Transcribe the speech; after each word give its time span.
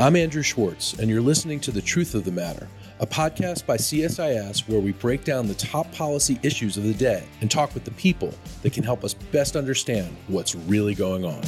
I'm 0.00 0.16
Andrew 0.16 0.42
Schwartz, 0.42 0.94
and 0.94 1.10
you're 1.10 1.20
listening 1.20 1.60
to 1.60 1.70
The 1.70 1.82
Truth 1.82 2.14
of 2.14 2.24
the 2.24 2.32
Matter, 2.32 2.66
a 3.00 3.06
podcast 3.06 3.66
by 3.66 3.76
CSIS 3.76 4.66
where 4.66 4.80
we 4.80 4.92
break 4.92 5.24
down 5.24 5.46
the 5.46 5.52
top 5.52 5.92
policy 5.92 6.40
issues 6.42 6.78
of 6.78 6.84
the 6.84 6.94
day 6.94 7.22
and 7.42 7.50
talk 7.50 7.74
with 7.74 7.84
the 7.84 7.90
people 7.90 8.32
that 8.62 8.72
can 8.72 8.82
help 8.82 9.04
us 9.04 9.12
best 9.12 9.56
understand 9.56 10.16
what's 10.28 10.54
really 10.54 10.94
going 10.94 11.26
on. 11.26 11.42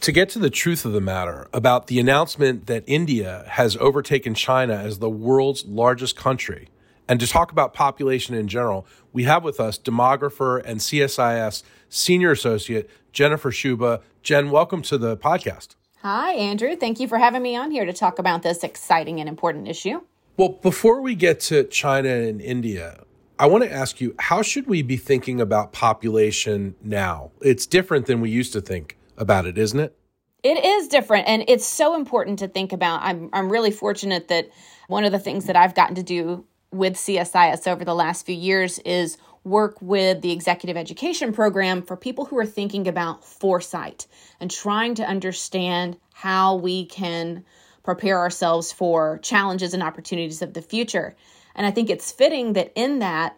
To 0.00 0.10
get 0.10 0.30
to 0.30 0.40
the 0.40 0.50
truth 0.50 0.84
of 0.84 0.94
the 0.94 1.00
matter 1.00 1.46
about 1.52 1.86
the 1.86 2.00
announcement 2.00 2.66
that 2.66 2.82
India 2.88 3.44
has 3.46 3.76
overtaken 3.76 4.34
China 4.34 4.74
as 4.74 4.98
the 4.98 5.08
world's 5.08 5.64
largest 5.64 6.16
country, 6.16 6.70
and 7.08 7.20
to 7.20 7.26
talk 7.28 7.52
about 7.52 7.72
population 7.72 8.34
in 8.34 8.48
general, 8.48 8.84
we 9.12 9.24
have 9.24 9.44
with 9.44 9.60
us 9.60 9.78
demographer 9.78 10.60
and 10.64 10.80
CSIS 10.80 11.62
senior 11.88 12.32
associate 12.32 12.90
Jennifer 13.12 13.50
Sciubba. 13.50 14.02
Jen, 14.22 14.50
welcome 14.50 14.82
to 14.82 14.98
the 14.98 15.16
podcast. 15.16 15.76
Hi, 16.00 16.32
Andrew. 16.32 16.74
Thank 16.74 16.98
you 16.98 17.06
for 17.06 17.18
having 17.18 17.42
me 17.42 17.54
on 17.54 17.70
here 17.70 17.84
to 17.84 17.92
talk 17.92 18.18
about 18.18 18.42
this 18.42 18.64
exciting 18.64 19.20
and 19.20 19.28
important 19.28 19.68
issue. 19.68 20.00
Well, 20.36 20.58
before 20.62 21.00
we 21.00 21.14
get 21.14 21.40
to 21.40 21.64
China 21.64 22.08
and 22.08 22.40
India, 22.40 23.04
I 23.38 23.46
want 23.46 23.64
to 23.64 23.72
ask 23.72 24.00
you 24.00 24.14
how 24.18 24.42
should 24.42 24.66
we 24.66 24.82
be 24.82 24.96
thinking 24.96 25.40
about 25.40 25.72
population 25.72 26.74
now? 26.82 27.32
It's 27.40 27.66
different 27.66 28.06
than 28.06 28.20
we 28.20 28.30
used 28.30 28.52
to 28.54 28.60
think 28.60 28.96
about 29.16 29.46
it, 29.46 29.58
isn't 29.58 29.78
it? 29.78 29.96
It 30.42 30.64
is 30.64 30.88
different 30.88 31.28
and 31.28 31.44
it's 31.46 31.66
so 31.66 31.94
important 31.94 32.40
to 32.40 32.48
think 32.48 32.72
about. 32.72 33.02
I'm 33.02 33.28
I'm 33.32 33.50
really 33.50 33.70
fortunate 33.70 34.28
that 34.28 34.50
one 34.88 35.04
of 35.04 35.12
the 35.12 35.18
things 35.18 35.44
that 35.46 35.54
I've 35.54 35.74
gotten 35.74 35.94
to 35.96 36.02
do 36.02 36.44
with 36.72 36.94
CSIS 36.94 37.68
over 37.68 37.84
the 37.84 37.94
last 37.94 38.26
few 38.26 38.34
years 38.34 38.78
is 38.80 39.18
work 39.44 39.80
with 39.82 40.22
the 40.22 40.30
executive 40.30 40.76
education 40.76 41.32
program 41.32 41.82
for 41.82 41.96
people 41.96 42.24
who 42.24 42.38
are 42.38 42.46
thinking 42.46 42.86
about 42.86 43.24
foresight 43.24 44.06
and 44.40 44.50
trying 44.50 44.94
to 44.94 45.04
understand 45.04 45.96
how 46.12 46.56
we 46.56 46.86
can 46.86 47.44
prepare 47.82 48.18
ourselves 48.18 48.70
for 48.70 49.18
challenges 49.18 49.74
and 49.74 49.82
opportunities 49.82 50.42
of 50.42 50.54
the 50.54 50.62
future. 50.62 51.16
And 51.54 51.66
I 51.66 51.72
think 51.72 51.90
it's 51.90 52.12
fitting 52.12 52.52
that 52.52 52.72
in 52.76 53.00
that 53.00 53.36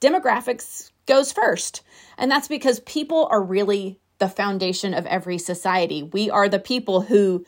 demographics 0.00 0.90
goes 1.06 1.32
first. 1.32 1.82
And 2.18 2.30
that's 2.30 2.48
because 2.48 2.80
people 2.80 3.26
are 3.30 3.42
really 3.42 3.98
the 4.18 4.28
foundation 4.28 4.94
of 4.94 5.06
every 5.06 5.38
society. 5.38 6.02
We 6.02 6.30
are 6.30 6.48
the 6.48 6.58
people 6.58 7.00
who 7.00 7.44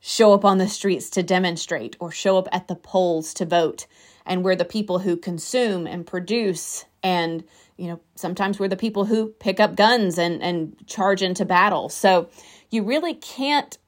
show 0.00 0.32
up 0.32 0.44
on 0.44 0.58
the 0.58 0.68
streets 0.68 1.10
to 1.10 1.22
demonstrate 1.22 1.96
or 2.00 2.10
show 2.10 2.38
up 2.38 2.48
at 2.52 2.68
the 2.68 2.74
polls 2.74 3.34
to 3.34 3.44
vote. 3.44 3.86
And 4.24 4.42
we're 4.42 4.56
the 4.56 4.64
people 4.64 5.00
who 5.00 5.16
consume 5.16 5.86
and 5.86 6.06
produce. 6.06 6.86
And, 7.02 7.44
you 7.76 7.88
know, 7.88 8.00
sometimes 8.14 8.58
we're 8.58 8.68
the 8.68 8.76
people 8.76 9.04
who 9.04 9.28
pick 9.28 9.60
up 9.60 9.76
guns 9.76 10.18
and, 10.18 10.42
and 10.42 10.76
charge 10.86 11.22
into 11.22 11.44
battle. 11.44 11.88
So 11.88 12.28
you 12.70 12.82
really 12.82 13.14
can't 13.14 13.78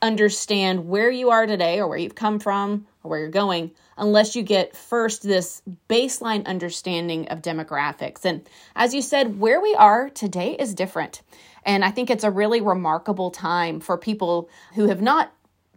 understand 0.00 0.88
where 0.88 1.10
you 1.10 1.30
are 1.30 1.46
today 1.46 1.78
or 1.78 1.86
where 1.86 1.98
you've 1.98 2.14
come 2.14 2.40
from 2.40 2.86
or 3.02 3.10
where 3.10 3.20
you're 3.20 3.28
going 3.28 3.70
unless 3.96 4.34
you 4.34 4.42
get 4.42 4.76
first 4.76 5.22
this 5.22 5.62
baseline 5.88 6.44
understanding 6.46 7.28
of 7.28 7.40
demographics. 7.40 8.24
And 8.24 8.48
as 8.74 8.94
you 8.94 9.02
said, 9.02 9.38
where 9.38 9.60
we 9.60 9.74
are 9.74 10.10
today 10.10 10.56
is 10.58 10.74
different. 10.74 11.22
And 11.64 11.84
I 11.84 11.90
think 11.90 12.10
it's 12.10 12.24
a 12.24 12.30
really 12.30 12.60
remarkable 12.60 13.30
time 13.30 13.80
for 13.80 13.96
people 13.96 14.48
who 14.74 14.88
have 14.88 15.00
not 15.00 15.32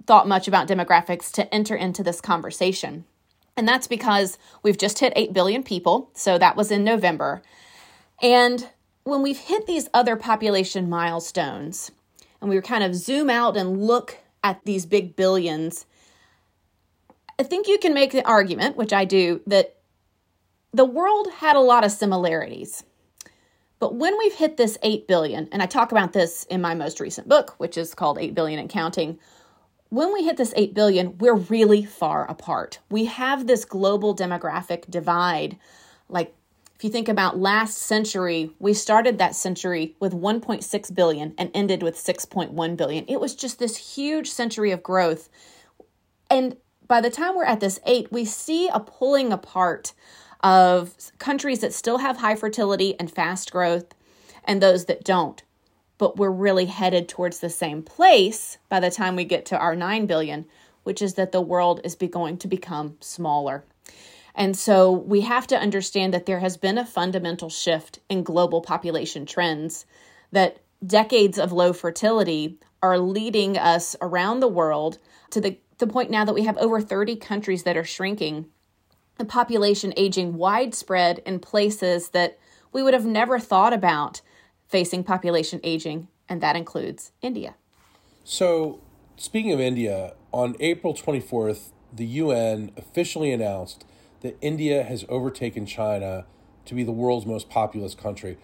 thought 0.08 0.28
much 0.28 0.48
about 0.48 0.68
demographics 0.68 1.32
to 1.34 1.54
enter 1.54 1.76
into 1.76 2.04
this 2.04 2.22
conversation. 2.22 3.06
And 3.58 3.68
that's 3.68 3.88
because 3.88 4.38
we've 4.64 4.78
just 4.78 5.00
hit 5.00 5.14
8 5.16 5.34
billion 5.34 5.64
people. 5.64 6.10
So 6.14 6.38
that 6.38 6.56
was 6.56 6.72
in 6.72 6.84
November. 6.84 7.42
And 8.22 8.70
when 9.04 9.22
we've 9.22 9.38
hit 9.38 9.66
these 9.66 9.88
other 9.94 10.16
population 10.16 10.90
milestones, 10.90 11.92
and 12.42 12.50
we 12.50 12.60
kind 12.62 12.84
of 12.84 12.96
zoom 12.96 13.30
out 13.30 13.56
and 13.56 13.82
look 13.82 14.18
at 14.44 14.64
these 14.66 14.86
big 14.86 15.16
billions, 15.16 15.86
I 17.40 17.44
think 17.44 17.68
you 17.68 17.78
can 17.78 17.94
make 17.94 18.12
the 18.12 18.26
argument, 18.28 18.78
which 18.78 18.94
I 18.94 19.06
do, 19.06 19.42
that 19.48 19.78
the 20.74 20.86
world 20.86 21.28
had 21.38 21.56
a 21.56 21.62
lot 21.62 21.86
of 21.86 21.92
similarities. 21.92 22.84
But 23.80 23.96
when 23.96 24.18
we've 24.18 24.34
hit 24.34 24.58
this 24.58 24.78
8 24.84 25.08
billion, 25.08 25.48
and 25.52 25.62
I 25.62 25.66
talk 25.66 25.92
about 25.92 26.14
this 26.14 26.44
in 26.46 26.62
my 26.62 26.76
most 26.76 27.00
recent 27.00 27.28
book, 27.28 27.56
which 27.58 27.78
is 27.78 27.94
called 27.94 28.18
8 28.18 28.34
billion 28.34 28.60
and 28.60 28.70
counting, 28.70 29.20
when 29.90 30.14
we 30.14 30.24
hit 30.24 30.38
this 30.38 30.54
8 30.56 30.74
billion, 30.74 31.18
we're 31.18 31.36
really 31.36 31.84
far 31.86 32.30
apart. 32.30 32.80
We 32.90 33.06
have 33.06 33.48
this 33.48 33.66
global 33.66 34.16
demographic 34.16 34.90
divide. 34.90 35.58
Like, 36.10 36.34
if 36.76 36.84
you 36.84 36.90
think 36.90 37.08
about 37.08 37.40
last 37.40 37.78
century, 37.78 38.52
we 38.60 38.74
started 38.74 39.18
that 39.18 39.36
century 39.36 39.96
with 40.00 40.12
1.6 40.12 40.96
billion 40.96 41.34
and 41.38 41.50
ended 41.54 41.82
with 41.82 41.96
6.1 41.96 42.76
billion. 42.76 43.06
It 43.08 43.22
was 43.22 43.34
just 43.34 43.60
this 43.60 43.96
huge 43.96 44.30
century 44.30 44.72
of 44.72 44.84
growth. 44.84 45.30
And 46.30 46.58
by 46.88 47.00
the 47.00 47.10
time 47.10 47.36
we're 47.36 47.46
at 47.46 47.62
this 47.62 47.80
8, 47.86 48.12
we 48.12 48.26
see 48.26 48.68
a 48.68 48.82
pulling 48.82 49.32
apart 49.32 49.94
of 50.42 50.94
countries 51.18 51.62
that 51.62 51.74
still 51.74 52.00
have 52.00 52.18
high 52.18 52.36
fertility 52.36 53.00
and 53.00 53.10
fast 53.10 53.52
growth 53.52 53.86
and 54.44 54.62
those 54.62 54.86
that 54.86 55.04
don't. 55.04 55.44
But 55.98 56.18
we're 56.18 56.32
really 56.32 56.66
headed 56.66 57.08
towards 57.08 57.40
the 57.40 57.50
same 57.50 57.82
place 57.82 58.58
by 58.70 58.80
the 58.80 58.92
time 58.92 59.16
we 59.16 59.24
get 59.24 59.46
to 59.48 59.58
our 59.58 59.76
9 59.76 60.06
billion, 60.06 60.46
which 60.84 61.02
is 61.02 61.14
that 61.14 61.32
the 61.32 61.42
world 61.42 61.82
is 61.84 61.96
be 61.96 62.08
going 62.08 62.38
to 62.40 62.48
become 62.48 62.98
smaller. 63.00 63.64
And 64.36 64.58
so 64.58 64.92
we 64.92 65.22
have 65.22 65.48
to 65.48 65.58
understand 65.58 66.14
that 66.14 66.26
there 66.26 66.40
has 66.40 66.58
been 66.58 66.78
a 66.78 66.86
fundamental 66.86 67.50
shift 67.50 68.00
in 68.10 68.24
global 68.24 68.62
population 68.62 69.26
trends, 69.26 69.86
that 70.32 70.60
decades 70.86 71.40
of 71.40 71.54
low 71.54 71.72
fertility 71.72 72.60
are 72.84 73.00
leading 73.00 73.58
us 73.58 73.96
around 74.02 74.42
the 74.42 74.48
world 74.48 74.98
to 75.32 75.40
the, 75.40 75.58
the 75.78 75.88
point 75.88 76.12
now 76.12 76.26
that 76.26 76.34
we 76.34 76.44
have 76.44 76.58
over 76.58 76.82
30 76.82 77.16
countries 77.16 77.64
that 77.64 77.78
are 77.78 77.86
shrinking 77.86 78.48
a 79.18 79.26
population 79.26 79.94
aging 79.96 80.36
widespread 80.36 81.20
in 81.26 81.40
places 81.40 82.10
that 82.10 82.38
we 82.74 82.84
would 82.84 82.94
have 82.94 83.06
never 83.06 83.40
thought 83.40 83.74
about 83.74 84.22
facing 84.76 85.06
population 85.06 85.62
aging, 85.64 86.06
and 86.28 86.42
that 86.42 86.58
includes 86.58 87.14
India. 87.22 87.56
So, 88.26 88.82
speaking 89.16 89.54
of 89.54 89.60
India, 89.62 90.16
on 90.34 90.58
April 90.60 90.94
24th, 90.94 91.70
the 91.94 92.06
UN 92.06 92.72
officially 92.76 93.32
announced 93.32 93.86
that 94.20 94.38
India 94.42 94.84
has 94.84 95.06
overtaken 95.08 95.66
China 95.66 96.26
to 96.66 96.76
be 96.76 96.84
the 96.84 96.92
world's 96.92 97.26
most 97.26 97.48
populous 97.48 97.96
country. 97.96 98.38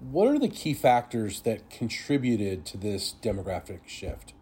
What 0.00 0.26
are 0.26 0.40
the 0.40 0.48
key 0.48 0.74
factors 0.74 1.42
that 1.42 1.70
contributed 1.70 2.66
to 2.66 2.76
this 2.76 3.14
demographic 3.22 3.86
shift? 3.86 4.34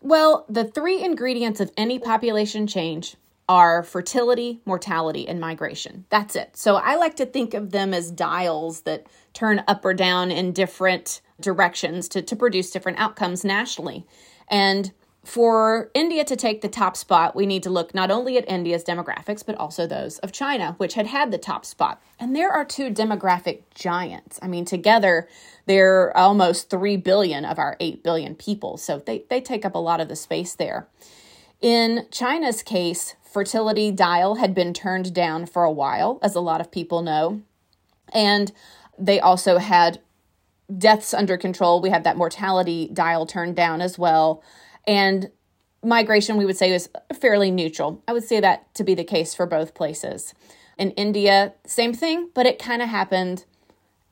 Well, 0.00 0.46
the 0.48 0.66
three 0.66 1.02
ingredients 1.02 1.58
of 1.58 1.72
any 1.76 1.98
population 1.98 2.68
change 2.68 3.16
are 3.48 3.82
fertility, 3.82 4.60
mortality, 4.66 5.26
and 5.26 5.40
migration. 5.40 6.04
That's 6.10 6.36
it. 6.36 6.56
So 6.56 6.76
I 6.76 6.96
like 6.96 7.16
to 7.16 7.26
think 7.26 7.54
of 7.54 7.70
them 7.70 7.94
as 7.94 8.10
dials 8.10 8.82
that 8.82 9.06
turn 9.32 9.64
up 9.66 9.84
or 9.84 9.94
down 9.94 10.30
in 10.30 10.52
different 10.52 11.20
directions 11.40 12.08
to, 12.08 12.22
to 12.22 12.36
produce 12.36 12.70
different 12.70 12.98
outcomes 12.98 13.44
nationally. 13.44 14.06
And 14.48 14.92
for 15.24 15.90
India 15.94 16.24
to 16.24 16.36
take 16.36 16.62
the 16.62 16.68
top 16.68 16.96
spot, 16.96 17.36
we 17.36 17.44
need 17.44 17.62
to 17.64 17.70
look 17.70 17.94
not 17.94 18.10
only 18.10 18.38
at 18.38 18.48
India's 18.48 18.84
demographics, 18.84 19.44
but 19.44 19.56
also 19.56 19.86
those 19.86 20.18
of 20.20 20.32
China, 20.32 20.74
which 20.78 20.94
had 20.94 21.06
had 21.06 21.30
the 21.30 21.38
top 21.38 21.64
spot. 21.64 22.00
And 22.18 22.34
there 22.34 22.50
are 22.50 22.64
two 22.64 22.90
demographic 22.90 23.62
giants. 23.74 24.38
I 24.40 24.48
mean, 24.48 24.64
together, 24.64 25.28
they're 25.66 26.16
almost 26.16 26.70
3 26.70 26.96
billion 26.96 27.44
of 27.44 27.58
our 27.58 27.76
8 27.78 28.02
billion 28.02 28.36
people. 28.36 28.78
So 28.78 29.00
they, 29.00 29.24
they 29.28 29.40
take 29.40 29.66
up 29.66 29.74
a 29.74 29.78
lot 29.78 30.00
of 30.00 30.08
the 30.08 30.16
space 30.16 30.54
there. 30.54 30.88
In 31.60 32.06
China's 32.10 32.62
case, 32.62 33.16
fertility 33.30 33.90
dial 33.90 34.36
had 34.36 34.54
been 34.54 34.72
turned 34.72 35.14
down 35.14 35.46
for 35.46 35.64
a 35.64 35.70
while, 35.70 36.18
as 36.22 36.34
a 36.34 36.40
lot 36.40 36.60
of 36.60 36.70
people 36.70 37.02
know. 37.02 37.42
And 38.12 38.50
they 38.98 39.20
also 39.20 39.58
had 39.58 40.00
deaths 40.76 41.14
under 41.14 41.36
control. 41.36 41.80
We 41.80 41.90
have 41.90 42.04
that 42.04 42.16
mortality 42.16 42.90
dial 42.92 43.26
turned 43.26 43.56
down 43.56 43.80
as 43.80 43.98
well. 43.98 44.42
And 44.86 45.30
migration, 45.82 46.36
we 46.36 46.44
would 46.44 46.56
say, 46.56 46.72
was 46.72 46.88
fairly 47.20 47.50
neutral. 47.50 48.02
I 48.08 48.12
would 48.12 48.24
say 48.24 48.40
that 48.40 48.74
to 48.74 48.84
be 48.84 48.94
the 48.94 49.04
case 49.04 49.34
for 49.34 49.46
both 49.46 49.74
places. 49.74 50.34
In 50.76 50.90
India, 50.92 51.54
same 51.66 51.92
thing, 51.92 52.30
but 52.34 52.46
it 52.46 52.58
kind 52.58 52.82
of 52.82 52.88
happened 52.88 53.44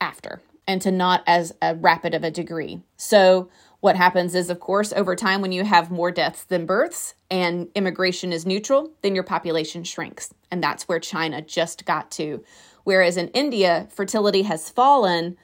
after 0.01 0.43
and 0.67 0.83
to 0.83 0.91
not 0.91 1.23
as 1.27 1.55
a 1.63 1.75
rapid 1.75 2.15
of 2.15 2.25
a 2.25 2.31
degree. 2.31 2.81
So 2.97 3.49
what 3.87 3.95
happens 3.95 4.35
is, 4.35 4.51
of 4.51 4.59
course, 4.59 4.93
over 4.93 5.15
time, 5.15 5.41
when 5.41 5.53
you 5.53 5.63
have 5.63 5.93
more 5.93 6.11
deaths 6.11 6.43
than 6.43 6.67
births 6.67 7.15
and 7.31 7.69
immigration 7.77 8.33
is 8.33 8.45
neutral, 8.45 8.91
then 9.03 9.15
your 9.15 9.23
population 9.23 9.85
shrinks. 9.85 10.35
And 10.51 10.61
that's 10.61 10.89
where 10.89 10.99
China 10.99 11.41
just 11.41 11.85
got 11.85 12.11
to. 12.11 12.43
Whereas 12.83 13.17
in 13.17 13.29
India, 13.29 13.87
fertility 13.95 14.43
has 14.43 14.69
fallen, 14.69 15.37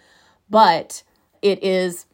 but 0.51 1.05
it 1.41 1.63
is 1.63 2.07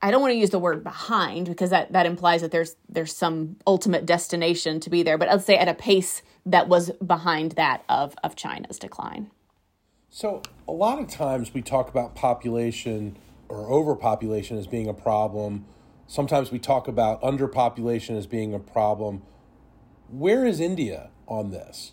I 0.00 0.12
don't 0.12 0.20
want 0.20 0.30
to 0.30 0.38
use 0.38 0.50
the 0.50 0.60
word 0.60 0.84
behind 0.84 1.46
because 1.46 1.70
that, 1.70 1.92
that 1.92 2.06
implies 2.06 2.42
that 2.42 2.52
there's 2.52 2.76
there's 2.88 3.14
some 3.14 3.56
ultimate 3.66 4.06
destination 4.06 4.78
to 4.80 4.90
be 4.90 5.02
there, 5.02 5.18
but 5.18 5.26
let's 5.26 5.44
say 5.44 5.56
at 5.56 5.66
a 5.66 5.74
pace 5.74 6.22
that 6.46 6.68
was 6.68 6.92
behind 7.04 7.52
that 7.52 7.82
of, 7.88 8.14
of 8.22 8.36
China's 8.36 8.78
decline. 8.78 9.32
So 10.10 10.42
a 10.68 10.72
lot 10.72 11.00
of 11.00 11.08
times 11.08 11.52
we 11.52 11.60
talk 11.60 11.88
about 11.88 12.14
population 12.14 13.16
or 13.52 13.70
overpopulation 13.70 14.58
as 14.58 14.66
being 14.66 14.88
a 14.88 14.94
problem 14.94 15.64
Sometimes 16.12 16.50
we 16.50 16.58
talk 16.58 16.88
about 16.88 17.22
underpopulation 17.22 18.18
as 18.18 18.26
being 18.26 18.52
a 18.52 18.58
problem. 18.58 19.22
Where 20.10 20.44
is 20.44 20.60
India 20.60 21.08
on 21.26 21.52
this? 21.52 21.92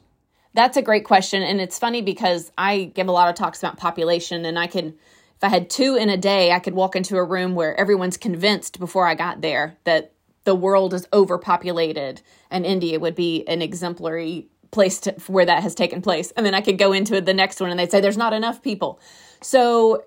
That's 0.53 0.75
a 0.75 0.81
great 0.81 1.05
question. 1.05 1.41
And 1.41 1.61
it's 1.61 1.79
funny 1.79 2.01
because 2.01 2.51
I 2.57 2.91
give 2.95 3.07
a 3.07 3.13
lot 3.13 3.29
of 3.29 3.35
talks 3.35 3.59
about 3.59 3.77
population, 3.77 4.43
and 4.43 4.59
I 4.59 4.67
can, 4.67 4.87
if 4.87 5.43
I 5.43 5.47
had 5.47 5.69
two 5.69 5.95
in 5.95 6.09
a 6.09 6.17
day, 6.17 6.51
I 6.51 6.59
could 6.59 6.73
walk 6.73 6.97
into 6.97 7.15
a 7.15 7.23
room 7.23 7.55
where 7.55 7.79
everyone's 7.79 8.17
convinced 8.17 8.77
before 8.77 9.07
I 9.07 9.15
got 9.15 9.39
there 9.39 9.77
that 9.85 10.11
the 10.43 10.53
world 10.53 10.93
is 10.93 11.07
overpopulated 11.13 12.21
and 12.51 12.65
India 12.65 12.99
would 12.99 13.15
be 13.15 13.47
an 13.47 13.61
exemplary 13.61 14.49
place 14.71 14.99
to, 14.99 15.11
where 15.27 15.45
that 15.45 15.63
has 15.63 15.75
taken 15.75 16.01
place. 16.01 16.31
And 16.31 16.45
then 16.45 16.55
I 16.55 16.59
could 16.59 16.77
go 16.77 16.91
into 16.91 17.21
the 17.21 17.33
next 17.33 17.61
one 17.61 17.69
and 17.69 17.79
they'd 17.79 17.89
say 17.89 18.01
there's 18.01 18.17
not 18.17 18.33
enough 18.33 18.61
people. 18.61 18.99
So 19.41 20.03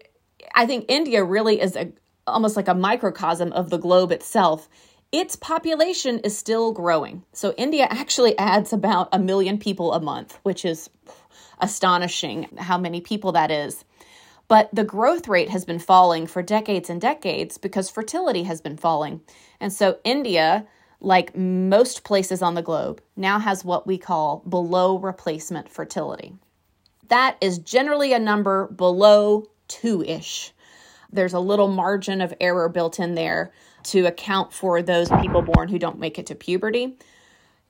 I 0.54 0.66
think 0.66 0.86
India 0.88 1.24
really 1.24 1.60
is 1.60 1.76
a, 1.76 1.92
almost 2.26 2.56
like 2.56 2.68
a 2.68 2.74
microcosm 2.74 3.52
of 3.52 3.70
the 3.70 3.78
globe 3.78 4.12
itself. 4.12 4.68
Its 5.10 5.36
population 5.36 6.20
is 6.20 6.36
still 6.36 6.72
growing. 6.72 7.22
So 7.32 7.54
India 7.56 7.86
actually 7.90 8.36
adds 8.38 8.72
about 8.72 9.08
a 9.12 9.18
million 9.18 9.58
people 9.58 9.92
a 9.92 10.00
month, 10.00 10.38
which 10.42 10.64
is 10.64 10.90
astonishing 11.60 12.48
how 12.58 12.78
many 12.78 13.00
people 13.00 13.32
that 13.32 13.50
is. 13.50 13.84
But 14.48 14.68
the 14.74 14.84
growth 14.84 15.28
rate 15.28 15.48
has 15.50 15.64
been 15.64 15.78
falling 15.78 16.26
for 16.26 16.42
decades 16.42 16.90
and 16.90 17.00
decades 17.00 17.56
because 17.56 17.88
fertility 17.88 18.42
has 18.42 18.60
been 18.60 18.76
falling. 18.76 19.22
And 19.60 19.72
so 19.72 19.98
India, 20.04 20.66
like 21.00 21.36
most 21.36 22.04
places 22.04 22.42
on 22.42 22.54
the 22.54 22.62
globe, 22.62 23.00
now 23.16 23.38
has 23.38 23.64
what 23.64 23.86
we 23.86 23.96
call 23.96 24.42
below 24.48 24.98
replacement 24.98 25.70
fertility. 25.70 26.34
That 27.08 27.36
is 27.40 27.58
generally 27.58 28.12
a 28.12 28.18
number 28.18 28.66
below 28.66 29.46
two 29.72 30.02
ish. 30.02 30.52
There's 31.12 31.32
a 31.34 31.40
little 31.40 31.68
margin 31.68 32.20
of 32.20 32.34
error 32.40 32.68
built 32.68 32.98
in 32.98 33.14
there 33.14 33.52
to 33.84 34.06
account 34.06 34.52
for 34.52 34.82
those 34.82 35.08
people 35.20 35.42
born 35.42 35.68
who 35.68 35.78
don't 35.78 35.98
make 35.98 36.18
it 36.18 36.26
to 36.26 36.34
puberty. 36.34 36.96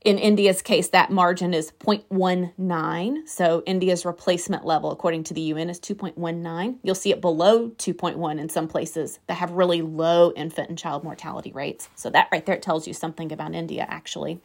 In 0.04 0.18
India's 0.18 0.62
case, 0.62 0.88
that 0.88 1.12
margin 1.12 1.54
is 1.54 1.70
0.19. 1.78 3.28
So 3.28 3.62
India's 3.66 4.04
replacement 4.04 4.64
level, 4.64 4.90
according 4.90 5.22
to 5.24 5.34
the 5.34 5.40
UN, 5.42 5.70
is 5.70 5.78
2.19. 5.78 6.78
You'll 6.82 6.96
see 6.96 7.12
it 7.12 7.20
below 7.20 7.70
2.1 7.70 8.40
in 8.40 8.48
some 8.48 8.66
places 8.66 9.20
that 9.28 9.34
have 9.34 9.52
really 9.52 9.80
low 9.80 10.32
infant 10.34 10.70
and 10.70 10.78
child 10.78 11.04
mortality 11.04 11.52
rates. 11.52 11.88
So 11.94 12.10
that 12.10 12.28
right 12.32 12.44
there 12.44 12.58
tells 12.58 12.88
you 12.88 12.94
something 12.94 13.30
about 13.30 13.54
India, 13.54 13.86
actually. 13.88 14.40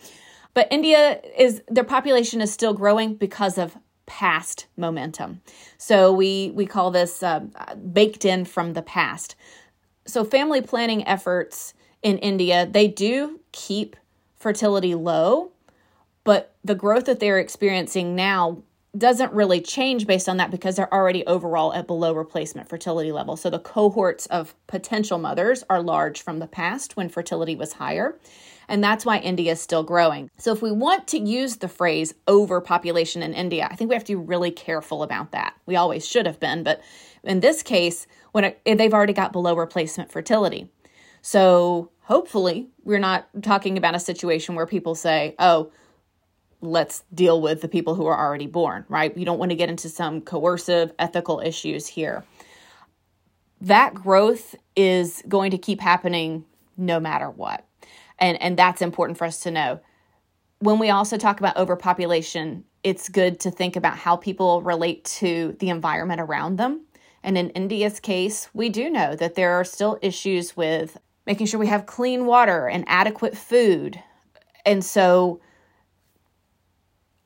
But 0.53 0.67
India 0.71 1.21
is, 1.37 1.63
their 1.67 1.83
population 1.83 2.39
is 2.39 2.53
still 2.53 2.73
growing 2.73 3.15
because 3.15 3.57
of 3.57 3.75
past 4.07 4.65
momentum. 4.75 5.41
So 5.77 6.11
we, 6.11 6.51
we 6.55 6.65
call 6.65 6.89
this 6.89 7.21
uh, 7.21 7.41
baked 7.93 8.25
in 8.25 8.45
from 8.45 8.73
the 8.73 8.81
past. 8.81 9.35
So 10.05 10.23
family 10.23 10.61
planning 10.61 11.05
efforts 11.07 11.75
in 12.01 12.17
India, 12.17 12.65
they 12.65 12.87
do 12.87 13.39
keep 13.51 13.95
fertility 14.35 14.95
low, 14.95 15.51
but 16.23 16.55
the 16.63 16.75
growth 16.75 17.05
that 17.05 17.19
they're 17.19 17.39
experiencing 17.39 18.15
now 18.15 18.63
doesn't 18.97 19.33
really 19.33 19.61
change 19.61 20.07
based 20.07 20.27
on 20.27 20.37
that 20.37 20.49
because 20.49 20.75
they're 20.75 20.93
already 20.93 21.25
overall 21.27 21.73
at 21.73 21.85
below 21.85 22.13
replacement 22.13 22.69
fertility 22.69 23.11
level. 23.11 23.35
So 23.35 23.49
the 23.49 23.59
cohorts 23.59 24.25
of 24.27 24.55
potential 24.65 25.17
mothers 25.17 25.63
are 25.69 25.81
large 25.81 26.21
from 26.21 26.39
the 26.39 26.47
past 26.47 26.97
when 26.97 27.09
fertility 27.09 27.55
was 27.55 27.73
higher. 27.73 28.17
And 28.69 28.83
that's 28.83 29.05
why 29.05 29.19
India 29.19 29.53
is 29.53 29.61
still 29.61 29.83
growing. 29.83 30.29
So 30.37 30.51
if 30.51 30.61
we 30.61 30.71
want 30.71 31.07
to 31.07 31.19
use 31.19 31.57
the 31.57 31.69
phrase 31.69 32.13
overpopulation 32.27 33.23
in 33.23 33.33
India, 33.33 33.67
I 33.71 33.75
think 33.75 33.89
we 33.89 33.95
have 33.95 34.03
to 34.05 34.11
be 34.11 34.23
really 34.23 34.51
careful 34.51 35.03
about 35.03 35.31
that. 35.31 35.55
We 35.65 35.75
always 35.77 36.05
should 36.05 36.25
have 36.25 36.39
been, 36.39 36.63
but 36.63 36.81
in 37.23 37.39
this 37.39 37.63
case, 37.63 38.07
when 38.33 38.43
it, 38.43 38.61
they've 38.65 38.93
already 38.93 39.13
got 39.13 39.31
below 39.31 39.55
replacement 39.55 40.11
fertility. 40.11 40.69
So 41.21 41.91
hopefully, 42.01 42.67
we're 42.83 42.99
not 42.99 43.27
talking 43.41 43.77
about 43.77 43.95
a 43.95 43.99
situation 43.99 44.55
where 44.55 44.65
people 44.65 44.95
say, 44.95 45.35
oh, 45.39 45.71
let's 46.61 47.03
deal 47.13 47.41
with 47.41 47.61
the 47.61 47.67
people 47.67 47.95
who 47.95 48.05
are 48.05 48.17
already 48.17 48.47
born, 48.47 48.85
right? 48.89 49.15
You 49.15 49.25
don't 49.25 49.39
want 49.39 49.51
to 49.51 49.55
get 49.55 49.69
into 49.69 49.89
some 49.89 50.21
coercive 50.21 50.91
ethical 50.97 51.39
issues 51.39 51.87
here. 51.87 52.23
That 53.61 53.93
growth 53.93 54.55
is 54.75 55.23
going 55.27 55.51
to 55.51 55.57
keep 55.57 55.81
happening 55.81 56.45
no 56.77 56.99
matter 56.99 57.29
what. 57.29 57.66
And, 58.19 58.41
and 58.41 58.57
that's 58.57 58.81
important 58.81 59.17
for 59.17 59.25
us 59.25 59.39
to 59.41 59.51
know. 59.51 59.79
When 60.59 60.79
we 60.79 60.89
also 60.89 61.17
talk 61.17 61.39
about 61.39 61.57
overpopulation, 61.57 62.63
it's 62.83 63.09
good 63.09 63.39
to 63.41 63.51
think 63.51 63.75
about 63.75 63.97
how 63.97 64.15
people 64.15 64.61
relate 64.61 65.05
to 65.05 65.55
the 65.59 65.69
environment 65.69 66.21
around 66.21 66.55
them. 66.55 66.85
And 67.23 67.37
in 67.37 67.49
India's 67.51 67.99
case, 67.99 68.49
we 68.53 68.69
do 68.69 68.89
know 68.89 69.15
that 69.15 69.35
there 69.35 69.53
are 69.53 69.63
still 69.63 69.99
issues 70.01 70.55
with 70.55 70.97
making 71.25 71.47
sure 71.47 71.59
we 71.59 71.67
have 71.67 71.85
clean 71.85 72.25
water 72.25 72.67
and 72.67 72.85
adequate 72.87 73.37
food. 73.37 74.01
And 74.65 74.83
so 74.83 75.41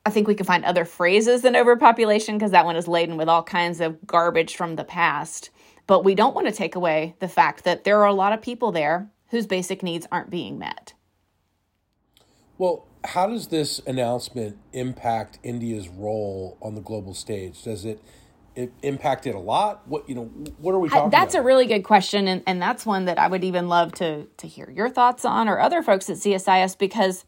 I 0.04 0.10
think 0.10 0.26
we 0.26 0.34
can 0.34 0.46
find 0.46 0.64
other 0.64 0.84
phrases 0.84 1.42
than 1.42 1.54
overpopulation 1.54 2.36
because 2.36 2.50
that 2.50 2.64
one 2.64 2.76
is 2.76 2.88
laden 2.88 3.16
with 3.16 3.28
all 3.28 3.42
kinds 3.42 3.80
of 3.80 4.04
garbage 4.06 4.56
from 4.56 4.74
the 4.74 4.84
past. 4.84 5.50
But 5.86 6.04
we 6.04 6.14
don't 6.14 6.34
want 6.34 6.48
to 6.48 6.52
take 6.52 6.74
away 6.74 7.14
the 7.20 7.28
fact 7.28 7.64
that 7.64 7.84
there 7.84 8.00
are 8.00 8.06
a 8.06 8.14
lot 8.14 8.32
of 8.32 8.42
people 8.42 8.72
there 8.72 9.08
whose 9.32 9.46
basic 9.46 9.82
needs 9.82 10.06
aren't 10.12 10.30
being 10.30 10.58
met. 10.58 10.92
Well, 12.58 12.86
how 13.04 13.26
does 13.26 13.48
this 13.48 13.80
announcement 13.86 14.58
impact 14.72 15.40
India's 15.42 15.88
role 15.88 16.56
on 16.62 16.76
the 16.76 16.80
global 16.80 17.14
stage? 17.14 17.64
Does 17.64 17.84
it 17.84 18.00
impact 18.54 18.78
it 18.82 18.86
impacted 18.86 19.34
a 19.34 19.38
lot? 19.38 19.88
What 19.88 20.08
you 20.08 20.14
know, 20.14 20.24
what 20.58 20.74
are 20.74 20.78
we 20.78 20.90
talking? 20.90 21.06
I, 21.06 21.08
that's 21.08 21.34
about? 21.34 21.42
a 21.42 21.46
really 21.46 21.66
good 21.66 21.82
question, 21.82 22.28
and 22.28 22.42
and 22.46 22.60
that's 22.60 22.84
one 22.84 23.06
that 23.06 23.18
I 23.18 23.26
would 23.26 23.42
even 23.42 23.68
love 23.68 23.92
to 23.94 24.26
to 24.36 24.46
hear 24.46 24.70
your 24.70 24.90
thoughts 24.90 25.24
on, 25.24 25.48
or 25.48 25.58
other 25.58 25.82
folks 25.82 26.10
at 26.10 26.18
CSIS, 26.18 26.76
because 26.78 27.24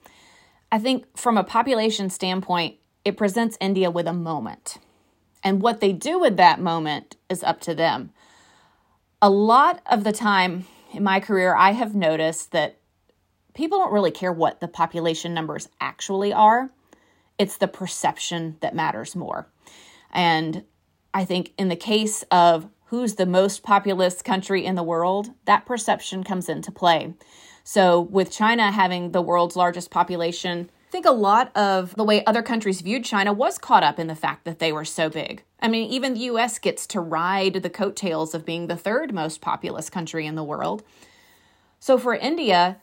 I 0.70 0.78
think 0.78 1.16
from 1.16 1.38
a 1.38 1.42
population 1.44 2.10
standpoint, 2.10 2.76
it 3.04 3.16
presents 3.16 3.56
India 3.60 3.90
with 3.90 4.06
a 4.06 4.12
moment, 4.12 4.76
and 5.42 5.62
what 5.62 5.80
they 5.80 5.92
do 5.92 6.20
with 6.20 6.36
that 6.36 6.60
moment 6.60 7.16
is 7.30 7.42
up 7.42 7.60
to 7.62 7.74
them. 7.74 8.10
A 9.22 9.30
lot 9.30 9.80
of 9.86 10.04
the 10.04 10.12
time 10.12 10.66
in 10.94 11.02
my 11.02 11.20
career, 11.20 11.54
I 11.54 11.72
have 11.72 11.94
noticed 11.94 12.52
that 12.52 12.78
people 13.54 13.78
don't 13.78 13.92
really 13.92 14.10
care 14.10 14.32
what 14.32 14.60
the 14.60 14.68
population 14.68 15.34
numbers 15.34 15.68
actually 15.80 16.32
are. 16.32 16.70
It's 17.38 17.56
the 17.56 17.68
perception 17.68 18.56
that 18.60 18.74
matters 18.74 19.16
more. 19.16 19.48
And 20.12 20.64
I 21.12 21.24
think 21.24 21.52
in 21.58 21.68
the 21.68 21.76
case 21.76 22.22
of 22.30 22.68
who's 22.86 23.14
the 23.14 23.26
most 23.26 23.62
populous 23.62 24.22
country 24.22 24.64
in 24.64 24.74
the 24.74 24.82
world, 24.82 25.30
that 25.46 25.66
perception 25.66 26.22
comes 26.22 26.48
into 26.48 26.70
play. 26.70 27.14
So, 27.64 28.00
with 28.00 28.30
China 28.30 28.70
having 28.70 29.12
the 29.12 29.22
world's 29.22 29.56
largest 29.56 29.90
population, 29.90 30.70
I 30.88 30.92
think 30.92 31.06
a 31.06 31.12
lot 31.12 31.50
of 31.56 31.94
the 31.96 32.04
way 32.04 32.24
other 32.24 32.42
countries 32.42 32.82
viewed 32.82 33.04
China 33.04 33.32
was 33.32 33.58
caught 33.58 33.82
up 33.82 33.98
in 33.98 34.06
the 34.06 34.14
fact 34.14 34.44
that 34.44 34.58
they 34.58 34.70
were 34.70 34.84
so 34.84 35.08
big. 35.08 35.42
I 35.64 35.68
mean, 35.68 35.90
even 35.90 36.12
the 36.12 36.20
US 36.20 36.58
gets 36.58 36.86
to 36.88 37.00
ride 37.00 37.54
the 37.54 37.70
coattails 37.70 38.34
of 38.34 38.44
being 38.44 38.66
the 38.66 38.76
third 38.76 39.14
most 39.14 39.40
populous 39.40 39.88
country 39.88 40.26
in 40.26 40.34
the 40.34 40.44
world. 40.44 40.82
So, 41.80 41.96
for 41.96 42.14
India, 42.14 42.76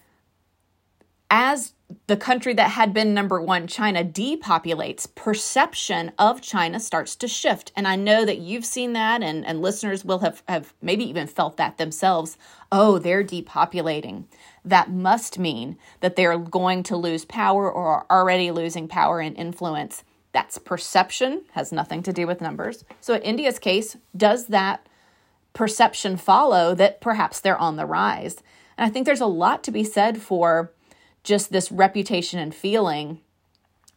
as 1.30 1.74
the 2.08 2.18
country 2.18 2.56
that 2.56 2.72
had 2.72 2.92
been 2.92 3.14
number 3.14 3.40
one, 3.40 3.68
China, 3.68 4.04
depopulates, 4.04 5.06
perception 5.06 6.12
of 6.18 6.42
China 6.42 6.80
starts 6.80 7.16
to 7.18 7.28
shift. 7.28 7.72
And 7.76 7.88
I 7.88 7.96
know 7.96 8.26
that 8.26 8.40
you've 8.40 8.66
seen 8.66 8.94
that, 8.94 9.22
and, 9.22 9.46
and 9.46 9.62
listeners 9.62 10.04
will 10.04 10.20
have, 10.20 10.42
have 10.48 10.74
maybe 10.82 11.08
even 11.08 11.28
felt 11.28 11.58
that 11.58 11.78
themselves. 11.78 12.36
Oh, 12.72 12.98
they're 12.98 13.24
depopulating. 13.24 14.26
That 14.66 14.90
must 14.90 15.38
mean 15.38 15.78
that 16.00 16.16
they're 16.16 16.40
going 16.40 16.82
to 16.84 16.98
lose 16.98 17.26
power 17.26 17.72
or 17.72 17.86
are 17.86 18.06
already 18.10 18.50
losing 18.50 18.88
power 18.88 19.20
and 19.20 19.38
influence. 19.38 20.04
That's 20.34 20.58
perception, 20.58 21.44
has 21.54 21.72
nothing 21.72 22.04
to 22.04 22.14
do 22.14 22.26
with 22.26 22.42
numbers. 22.42 22.86
So, 23.02 23.16
in 23.16 23.22
India's 23.22 23.60
case, 23.60 23.98
does 24.16 24.48
that 24.48 24.88
perception 25.54 26.18
follow 26.18 26.74
that 26.76 27.02
perhaps 27.02 27.40
they're 27.40 27.58
on 27.58 27.76
the 27.76 27.86
rise? 27.86 28.42
And 28.78 28.86
I 28.86 28.90
think 28.90 29.06
there's 29.06 29.22
a 29.22 29.26
lot 29.26 29.64
to 29.66 29.72
be 29.72 29.84
said 29.84 30.22
for 30.22 30.72
just 31.24 31.52
this 31.52 31.72
reputation 31.72 32.40
and 32.40 32.56
feeling. 32.56 33.20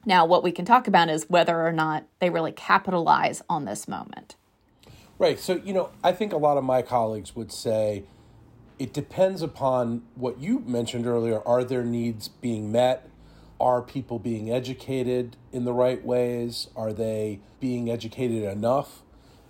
Now, 0.05 0.27
what 0.27 0.43
we 0.43 0.53
can 0.53 0.65
talk 0.65 0.87
about 0.87 1.09
is 1.09 1.31
whether 1.31 1.67
or 1.67 1.73
not 1.73 2.05
they 2.19 2.31
really 2.31 2.53
capitalize 2.53 3.43
on 3.49 3.65
this 3.65 3.89
moment. 3.89 4.37
Right. 5.19 5.39
So, 5.39 5.61
you 5.65 5.73
know, 5.73 5.91
I 6.03 6.13
think 6.13 6.33
a 6.33 6.37
lot 6.37 6.59
of 6.59 6.65
my 6.65 6.83
colleagues 6.83 7.37
would 7.37 7.53
say 7.53 8.05
it 8.79 8.93
depends 8.93 9.41
upon 9.41 10.03
what 10.17 10.39
you 10.41 10.59
mentioned 10.61 11.07
earlier. 11.07 11.41
Are 11.47 11.65
their 11.65 11.85
needs 11.85 12.29
being 12.29 12.73
met? 12.73 13.09
Are 13.65 13.81
people 13.81 14.19
being 14.19 14.51
educated 14.51 15.39
in 15.51 15.65
the 15.65 15.73
right 15.73 16.05
ways? 16.05 16.69
Are 16.77 16.93
they 16.93 17.41
being 17.61 17.91
educated 17.91 18.43
enough? 18.43 19.01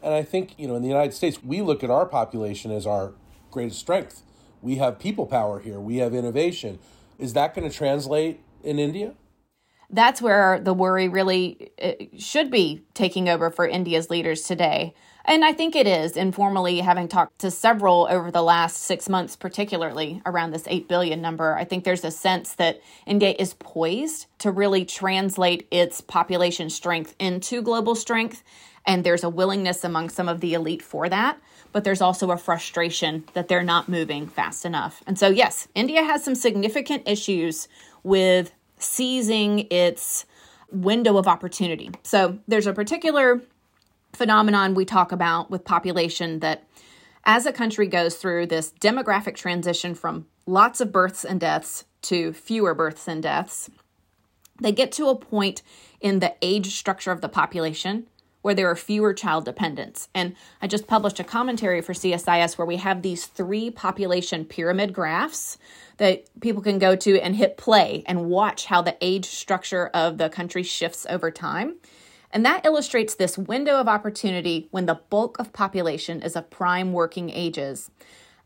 And 0.04 0.14
I 0.14 0.22
think, 0.22 0.54
you 0.56 0.68
know, 0.68 0.76
in 0.76 0.82
the 0.82 0.88
United 0.88 1.14
States, 1.14 1.42
we 1.42 1.62
look 1.62 1.82
at 1.82 1.90
our 1.90 2.06
population 2.06 2.70
as 2.70 2.86
our 2.86 3.14
greatest 3.50 3.80
strength. 3.80 4.22
We 4.62 4.76
have 4.76 5.00
people 5.00 5.26
power 5.26 5.58
here, 5.58 5.80
we 5.80 5.96
have 5.96 6.14
innovation, 6.14 6.78
is 7.18 7.32
that 7.32 7.56
going 7.56 7.68
to 7.68 7.76
translate 7.76 8.38
in 8.62 8.78
India? 8.78 9.14
That's 9.90 10.22
where 10.22 10.60
the 10.60 10.74
worry 10.74 11.08
really 11.08 11.72
uh, 11.82 11.94
should 12.16 12.52
be 12.52 12.84
taking 12.94 13.28
over 13.28 13.50
for 13.50 13.66
India's 13.66 14.10
leaders 14.10 14.42
today. 14.42 14.94
And 15.26 15.44
I 15.44 15.52
think 15.54 15.74
it 15.74 15.86
is 15.86 16.16
informally 16.16 16.80
having 16.80 17.08
talked 17.08 17.38
to 17.40 17.50
several 17.50 18.06
over 18.10 18.30
the 18.30 18.42
last 18.42 18.82
six 18.82 19.08
months, 19.08 19.36
particularly 19.36 20.20
around 20.26 20.50
this 20.50 20.64
8 20.66 20.86
billion 20.86 21.22
number. 21.22 21.56
I 21.56 21.64
think 21.64 21.84
there's 21.84 22.04
a 22.04 22.10
sense 22.10 22.54
that 22.56 22.80
India 23.06 23.34
is 23.38 23.54
poised 23.54 24.26
to 24.40 24.50
really 24.50 24.84
translate 24.84 25.66
its 25.70 26.02
population 26.02 26.68
strength 26.68 27.14
into 27.18 27.62
global 27.62 27.94
strength. 27.94 28.42
And 28.86 29.02
there's 29.02 29.24
a 29.24 29.30
willingness 29.30 29.82
among 29.82 30.10
some 30.10 30.28
of 30.28 30.40
the 30.40 30.52
elite 30.52 30.82
for 30.82 31.08
that. 31.08 31.38
But 31.72 31.84
there's 31.84 32.02
also 32.02 32.30
a 32.30 32.36
frustration 32.36 33.24
that 33.32 33.48
they're 33.48 33.64
not 33.64 33.88
moving 33.88 34.26
fast 34.26 34.66
enough. 34.66 35.02
And 35.06 35.18
so, 35.18 35.28
yes, 35.28 35.68
India 35.74 36.02
has 36.02 36.22
some 36.22 36.34
significant 36.34 37.08
issues 37.08 37.66
with 38.02 38.52
seizing 38.78 39.66
its 39.70 40.26
window 40.70 41.16
of 41.16 41.26
opportunity. 41.26 41.90
So 42.02 42.38
there's 42.46 42.66
a 42.66 42.72
particular 42.72 43.40
phenomenon 44.14 44.74
we 44.74 44.84
talk 44.84 45.12
about 45.12 45.50
with 45.50 45.64
population 45.64 46.40
that 46.40 46.66
as 47.24 47.46
a 47.46 47.52
country 47.52 47.86
goes 47.86 48.16
through 48.16 48.46
this 48.46 48.72
demographic 48.80 49.34
transition 49.34 49.94
from 49.94 50.26
lots 50.46 50.80
of 50.80 50.92
births 50.92 51.24
and 51.24 51.40
deaths 51.40 51.84
to 52.02 52.32
fewer 52.32 52.74
births 52.74 53.08
and 53.08 53.22
deaths, 53.22 53.70
they 54.60 54.72
get 54.72 54.92
to 54.92 55.08
a 55.08 55.16
point 55.16 55.62
in 56.00 56.20
the 56.20 56.34
age 56.42 56.74
structure 56.76 57.10
of 57.10 57.20
the 57.20 57.28
population 57.28 58.06
where 58.42 58.54
there 58.54 58.70
are 58.70 58.76
fewer 58.76 59.14
child 59.14 59.46
dependents. 59.46 60.10
And 60.14 60.36
I 60.60 60.66
just 60.66 60.86
published 60.86 61.18
a 61.18 61.24
commentary 61.24 61.80
for 61.80 61.94
CSIS 61.94 62.58
where 62.58 62.66
we 62.66 62.76
have 62.76 63.00
these 63.00 63.24
three 63.24 63.70
population 63.70 64.44
pyramid 64.44 64.92
graphs 64.92 65.56
that 65.96 66.26
people 66.40 66.60
can 66.60 66.78
go 66.78 66.94
to 66.94 67.18
and 67.20 67.34
hit 67.34 67.56
play 67.56 68.02
and 68.04 68.26
watch 68.26 68.66
how 68.66 68.82
the 68.82 68.98
age 69.00 69.24
structure 69.24 69.86
of 69.94 70.18
the 70.18 70.28
country 70.28 70.62
shifts 70.62 71.06
over 71.08 71.30
time. 71.30 71.76
And 72.34 72.44
that 72.44 72.66
illustrates 72.66 73.14
this 73.14 73.38
window 73.38 73.80
of 73.80 73.86
opportunity 73.86 74.66
when 74.72 74.86
the 74.86 75.00
bulk 75.08 75.38
of 75.38 75.52
population 75.52 76.20
is 76.20 76.34
of 76.34 76.50
prime 76.50 76.92
working 76.92 77.30
ages. 77.30 77.92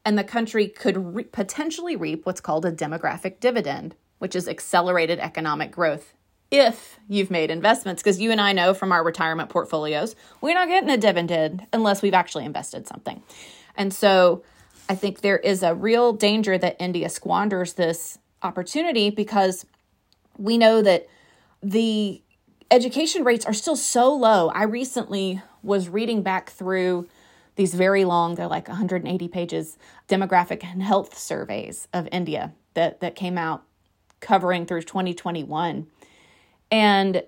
And 0.04 0.18
the 0.18 0.24
country 0.24 0.68
could 0.68 1.14
re- 1.14 1.24
potentially 1.24 1.96
reap 1.96 2.26
what's 2.26 2.42
called 2.42 2.66
a 2.66 2.70
demographic 2.70 3.40
dividend, 3.40 3.96
which 4.18 4.36
is 4.36 4.46
accelerated 4.46 5.18
economic 5.18 5.72
growth 5.72 6.12
if 6.50 7.00
you've 7.08 7.30
made 7.30 7.50
investments. 7.50 8.02
Because 8.02 8.20
you 8.20 8.30
and 8.30 8.42
I 8.42 8.52
know 8.52 8.74
from 8.74 8.92
our 8.92 9.02
retirement 9.02 9.48
portfolios, 9.48 10.14
we're 10.42 10.54
not 10.54 10.68
getting 10.68 10.90
a 10.90 10.98
dividend 10.98 11.66
unless 11.72 12.02
we've 12.02 12.14
actually 12.14 12.44
invested 12.44 12.86
something. 12.86 13.22
And 13.74 13.92
so 13.94 14.42
I 14.90 14.96
think 14.96 15.22
there 15.22 15.38
is 15.38 15.62
a 15.62 15.74
real 15.74 16.12
danger 16.12 16.58
that 16.58 16.76
India 16.78 17.08
squanders 17.08 17.72
this 17.72 18.18
opportunity 18.42 19.08
because 19.08 19.64
we 20.36 20.58
know 20.58 20.82
that 20.82 21.06
the 21.62 22.22
education 22.70 23.24
rates 23.24 23.46
are 23.46 23.52
still 23.52 23.76
so 23.76 24.12
low. 24.14 24.48
I 24.50 24.64
recently 24.64 25.42
was 25.62 25.88
reading 25.88 26.22
back 26.22 26.50
through 26.50 27.08
these 27.56 27.74
very 27.74 28.04
long, 28.04 28.36
they're 28.36 28.46
like 28.46 28.68
180 28.68 29.26
pages, 29.28 29.78
demographic 30.08 30.62
and 30.62 30.80
health 30.80 31.18
surveys 31.18 31.88
of 31.92 32.08
India 32.12 32.52
that, 32.74 33.00
that 33.00 33.16
came 33.16 33.36
out 33.36 33.64
covering 34.20 34.64
through 34.64 34.82
2021. 34.82 35.88
And 36.70 37.22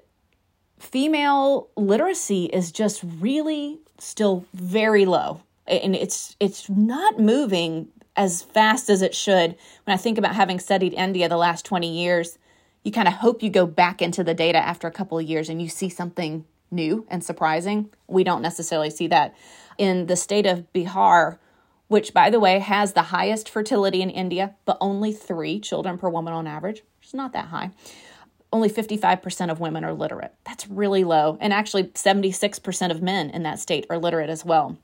female 0.79 1.69
literacy 1.77 2.45
is 2.47 2.71
just 2.71 3.03
really 3.19 3.81
still 3.99 4.45
very 4.55 5.05
low. 5.05 5.43
And 5.67 5.97
it's 5.97 6.37
it's 6.41 6.69
not 6.69 7.19
moving 7.19 7.89
as 8.17 8.43
fast 8.43 8.89
as 8.89 9.03
it 9.03 9.15
should. 9.15 9.57
When 9.85 9.95
I 9.95 9.97
think 9.97 10.17
about 10.17 10.35
having 10.35 10.61
studied 10.61 10.95
India 10.95 11.29
the 11.29 11.37
last 11.37 11.65
20 11.65 11.91
years, 11.93 12.39
you 12.83 12.93
kind 12.93 13.09
of 13.09 13.15
hope 13.15 13.43
you 13.43 13.51
go 13.51 13.67
back 13.67 14.01
into 14.01 14.25
the 14.25 14.35
data 14.35 14.59
after 14.59 14.87
a 14.87 14.93
couple 14.93 15.19
of 15.19 15.27
years 15.27 15.49
and 15.49 15.61
you 15.61 15.69
see 15.69 15.89
something 15.89 16.45
new 16.71 17.07
and 17.11 17.23
surprising. 17.23 17.91
We 18.07 18.25
don't 18.25 18.43
necessarily 18.43 18.91
see 18.91 19.07
that. 19.09 19.35
In 19.77 20.07
the 20.07 20.17
state 20.17 20.47
of 20.47 20.71
Bihar, 20.73 21.39
which 21.89 22.15
by 22.15 22.31
the 22.31 22.41
way 22.41 22.59
has 22.59 22.93
the 22.93 23.03
highest 23.03 23.49
fertility 23.49 24.03
in 24.03 24.11
India, 24.11 24.55
but 24.65 24.79
only 24.81 25.13
three 25.13 25.59
children 25.59 25.99
per 25.99 26.09
woman 26.09 26.33
on 26.33 26.47
average, 26.47 26.83
which 26.99 27.09
is 27.09 27.15
not 27.15 27.33
that 27.33 27.47
high. 27.47 27.71
Only 28.53 28.69
55% 28.69 29.51
of 29.51 29.61
women 29.61 29.85
are 29.85 29.93
literate. 29.93 30.35
That's 30.45 30.69
really 30.69 31.05
low. 31.05 31.39
And 31.41 31.53
actually, 31.53 31.85
76% 31.85 32.91
of 32.91 33.03
men 33.03 33.31
in 33.31 33.45
that 33.45 33.61
state 33.61 33.87
are 33.91 33.99
literate 33.99 34.31
as 34.31 34.45
well. 34.45 34.77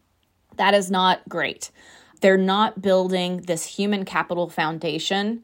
That 0.57 0.75
is 0.75 0.91
not 0.91 1.29
great. 1.29 1.71
They're 2.21 2.37
not 2.37 2.81
building 2.81 3.43
this 3.43 3.67
human 3.67 4.05
capital 4.05 4.49
foundation 4.49 5.43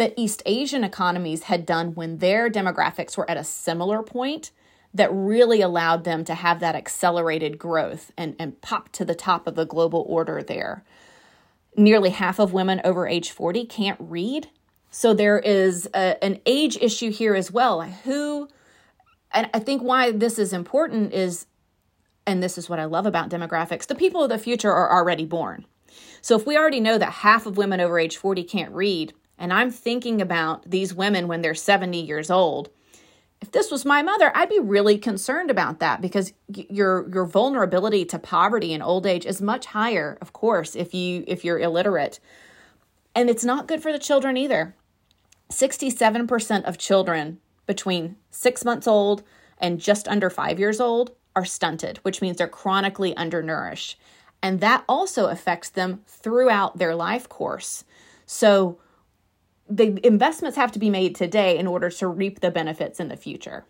that 0.00 0.14
East 0.16 0.42
Asian 0.46 0.82
economies 0.82 1.42
had 1.42 1.66
done 1.66 1.94
when 1.94 2.16
their 2.18 2.48
demographics 2.48 3.18
were 3.18 3.30
at 3.30 3.36
a 3.36 3.44
similar 3.44 4.02
point 4.02 4.50
that 4.94 5.12
really 5.12 5.60
allowed 5.60 6.04
them 6.04 6.24
to 6.24 6.32
have 6.34 6.58
that 6.58 6.74
accelerated 6.74 7.58
growth 7.58 8.10
and, 8.16 8.34
and 8.38 8.62
pop 8.62 8.90
to 8.92 9.04
the 9.04 9.14
top 9.14 9.46
of 9.46 9.56
the 9.56 9.66
global 9.66 10.06
order 10.08 10.42
there. 10.42 10.82
Nearly 11.76 12.08
half 12.08 12.38
of 12.38 12.54
women 12.54 12.80
over 12.82 13.06
age 13.06 13.30
40 13.30 13.66
can't 13.66 13.98
read. 14.00 14.48
So 14.90 15.12
there 15.12 15.38
is 15.38 15.86
a, 15.92 16.24
an 16.24 16.40
age 16.46 16.78
issue 16.80 17.10
here 17.10 17.34
as 17.34 17.52
well. 17.52 17.82
Who, 17.82 18.48
and 19.32 19.50
I 19.52 19.58
think 19.58 19.82
why 19.82 20.12
this 20.12 20.38
is 20.38 20.54
important 20.54 21.12
is, 21.12 21.44
and 22.26 22.42
this 22.42 22.56
is 22.56 22.70
what 22.70 22.80
I 22.80 22.86
love 22.86 23.04
about 23.04 23.28
demographics 23.28 23.86
the 23.86 23.94
people 23.94 24.22
of 24.22 24.30
the 24.30 24.38
future 24.38 24.72
are 24.72 24.90
already 24.90 25.26
born. 25.26 25.66
So 26.22 26.36
if 26.36 26.46
we 26.46 26.56
already 26.56 26.80
know 26.80 26.96
that 26.96 27.12
half 27.12 27.44
of 27.44 27.58
women 27.58 27.82
over 27.82 27.98
age 27.98 28.16
40 28.16 28.44
can't 28.44 28.72
read, 28.72 29.12
and 29.40 29.52
I'm 29.52 29.70
thinking 29.70 30.20
about 30.20 30.70
these 30.70 30.94
women 30.94 31.26
when 31.26 31.42
they're 31.42 31.54
70 31.54 32.00
years 32.00 32.30
old. 32.30 32.70
If 33.40 33.50
this 33.52 33.70
was 33.70 33.86
my 33.86 34.02
mother, 34.02 34.30
I'd 34.34 34.50
be 34.50 34.60
really 34.60 34.98
concerned 34.98 35.50
about 35.50 35.80
that 35.80 36.02
because 36.02 36.34
your 36.46 37.08
your 37.10 37.24
vulnerability 37.24 38.04
to 38.04 38.18
poverty 38.18 38.74
and 38.74 38.82
old 38.82 39.06
age 39.06 39.24
is 39.24 39.40
much 39.40 39.66
higher, 39.66 40.18
of 40.20 40.34
course, 40.34 40.76
if 40.76 40.92
you 40.92 41.24
if 41.26 41.42
you're 41.42 41.58
illiterate. 41.58 42.20
And 43.14 43.30
it's 43.30 43.44
not 43.44 43.66
good 43.66 43.82
for 43.82 43.92
the 43.92 43.98
children 43.98 44.36
either. 44.36 44.76
67% 45.50 46.64
of 46.64 46.78
children 46.78 47.40
between 47.66 48.16
6 48.30 48.64
months 48.64 48.86
old 48.86 49.24
and 49.58 49.80
just 49.80 50.06
under 50.06 50.30
5 50.30 50.60
years 50.60 50.78
old 50.78 51.12
are 51.34 51.44
stunted, 51.44 51.98
which 52.02 52.20
means 52.20 52.36
they're 52.36 52.46
chronically 52.46 53.16
undernourished. 53.16 53.98
And 54.42 54.60
that 54.60 54.84
also 54.88 55.26
affects 55.26 55.70
them 55.70 56.02
throughout 56.06 56.78
their 56.78 56.94
life 56.94 57.28
course. 57.28 57.84
So 58.26 58.78
the 59.70 60.04
investments 60.04 60.56
have 60.56 60.72
to 60.72 60.78
be 60.78 60.90
made 60.90 61.14
today 61.14 61.56
in 61.56 61.66
order 61.66 61.90
to 61.90 62.08
reap 62.08 62.40
the 62.40 62.50
benefits 62.50 62.98
in 62.98 63.08
the 63.08 63.16
future. 63.16 63.64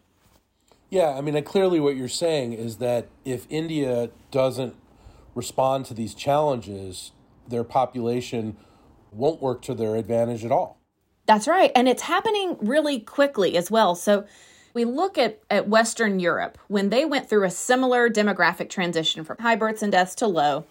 Yeah, 0.88 1.10
I 1.10 1.20
mean, 1.20 1.40
clearly 1.44 1.78
what 1.78 1.96
you're 1.96 2.08
saying 2.08 2.54
is 2.54 2.78
that 2.78 3.06
if 3.24 3.46
India 3.48 4.10
doesn't 4.30 4.74
respond 5.34 5.86
to 5.86 5.94
these 5.94 6.14
challenges, 6.14 7.12
their 7.46 7.62
population 7.62 8.56
won't 9.12 9.40
work 9.40 9.62
to 9.62 9.74
their 9.74 9.96
advantage 9.96 10.44
at 10.44 10.50
all. 10.50 10.78
That's 11.26 11.46
right. 11.46 11.70
And 11.76 11.88
it's 11.88 12.02
happening 12.02 12.56
really 12.60 12.98
quickly 12.98 13.56
as 13.56 13.70
well. 13.70 13.94
So 13.94 14.24
we 14.74 14.84
look 14.84 15.16
at, 15.16 15.40
at 15.48 15.68
Western 15.68 16.18
Europe, 16.18 16.58
when 16.66 16.88
they 16.88 17.04
went 17.04 17.28
through 17.28 17.44
a 17.44 17.50
similar 17.50 18.08
demographic 18.08 18.68
transition 18.68 19.22
from 19.22 19.36
high 19.38 19.56
births 19.56 19.82
and 19.82 19.92
deaths 19.92 20.14
to 20.16 20.26
low, 20.26 20.64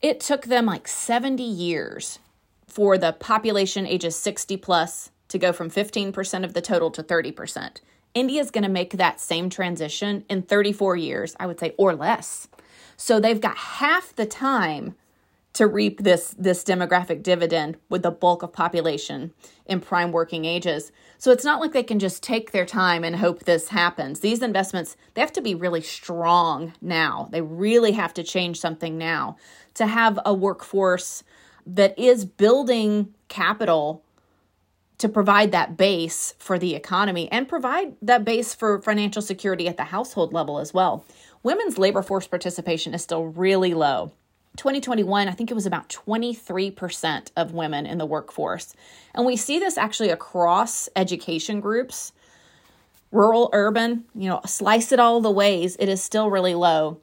it 0.00 0.20
took 0.20 0.44
them 0.44 0.66
like 0.66 0.86
70 0.86 1.42
years 1.42 2.20
for 2.70 2.96
the 2.96 3.12
population 3.12 3.86
ages 3.86 4.16
60 4.16 4.56
plus 4.58 5.10
to 5.28 5.38
go 5.38 5.52
from 5.52 5.70
15% 5.70 6.44
of 6.44 6.54
the 6.54 6.60
total 6.60 6.90
to 6.90 7.02
30%. 7.02 7.78
India 8.14 8.40
is 8.40 8.50
going 8.50 8.64
to 8.64 8.70
make 8.70 8.92
that 8.92 9.20
same 9.20 9.48
transition 9.48 10.24
in 10.28 10.42
34 10.42 10.96
years, 10.96 11.36
I 11.38 11.46
would 11.46 11.60
say, 11.60 11.74
or 11.78 11.94
less. 11.94 12.48
So 12.96 13.20
they've 13.20 13.40
got 13.40 13.56
half 13.56 14.14
the 14.14 14.26
time 14.26 14.94
to 15.52 15.66
reap 15.66 16.02
this 16.02 16.34
this 16.38 16.62
demographic 16.62 17.22
dividend 17.22 17.76
with 17.88 18.02
the 18.02 18.10
bulk 18.10 18.42
of 18.42 18.52
population 18.52 19.32
in 19.66 19.80
prime 19.80 20.12
working 20.12 20.44
ages. 20.44 20.92
So 21.18 21.32
it's 21.32 21.44
not 21.44 21.60
like 21.60 21.72
they 21.72 21.82
can 21.82 21.98
just 21.98 22.22
take 22.22 22.52
their 22.52 22.66
time 22.66 23.04
and 23.04 23.16
hope 23.16 23.44
this 23.44 23.68
happens. 23.68 24.20
These 24.20 24.42
investments, 24.42 24.96
they 25.14 25.20
have 25.20 25.32
to 25.32 25.42
be 25.42 25.54
really 25.54 25.80
strong 25.80 26.72
now. 26.80 27.28
They 27.32 27.40
really 27.40 27.92
have 27.92 28.14
to 28.14 28.22
change 28.22 28.60
something 28.60 28.96
now 28.96 29.36
to 29.74 29.86
have 29.86 30.20
a 30.24 30.32
workforce 30.32 31.24
that 31.66 31.98
is 31.98 32.24
building 32.24 33.14
capital 33.28 34.02
to 34.98 35.08
provide 35.08 35.50
that 35.52 35.76
base 35.76 36.34
for 36.38 36.58
the 36.58 36.74
economy 36.74 37.30
and 37.32 37.48
provide 37.48 37.94
that 38.02 38.24
base 38.24 38.54
for 38.54 38.82
financial 38.82 39.22
security 39.22 39.66
at 39.66 39.78
the 39.78 39.84
household 39.84 40.32
level 40.32 40.58
as 40.58 40.74
well. 40.74 41.04
Women's 41.42 41.78
labor 41.78 42.02
force 42.02 42.26
participation 42.26 42.92
is 42.92 43.02
still 43.02 43.24
really 43.24 43.72
low. 43.72 44.12
2021, 44.56 45.26
I 45.26 45.30
think 45.30 45.50
it 45.50 45.54
was 45.54 45.64
about 45.64 45.88
23% 45.88 47.30
of 47.36 47.52
women 47.52 47.86
in 47.86 47.96
the 47.96 48.04
workforce. 48.04 48.74
And 49.14 49.24
we 49.24 49.36
see 49.36 49.58
this 49.58 49.78
actually 49.78 50.10
across 50.10 50.88
education 50.94 51.60
groups, 51.60 52.12
rural, 53.10 53.48
urban, 53.54 54.04
you 54.14 54.28
know, 54.28 54.40
slice 54.44 54.92
it 54.92 55.00
all 55.00 55.22
the 55.22 55.30
ways, 55.30 55.76
it 55.78 55.88
is 55.88 56.02
still 56.02 56.30
really 56.30 56.54
low 56.54 57.00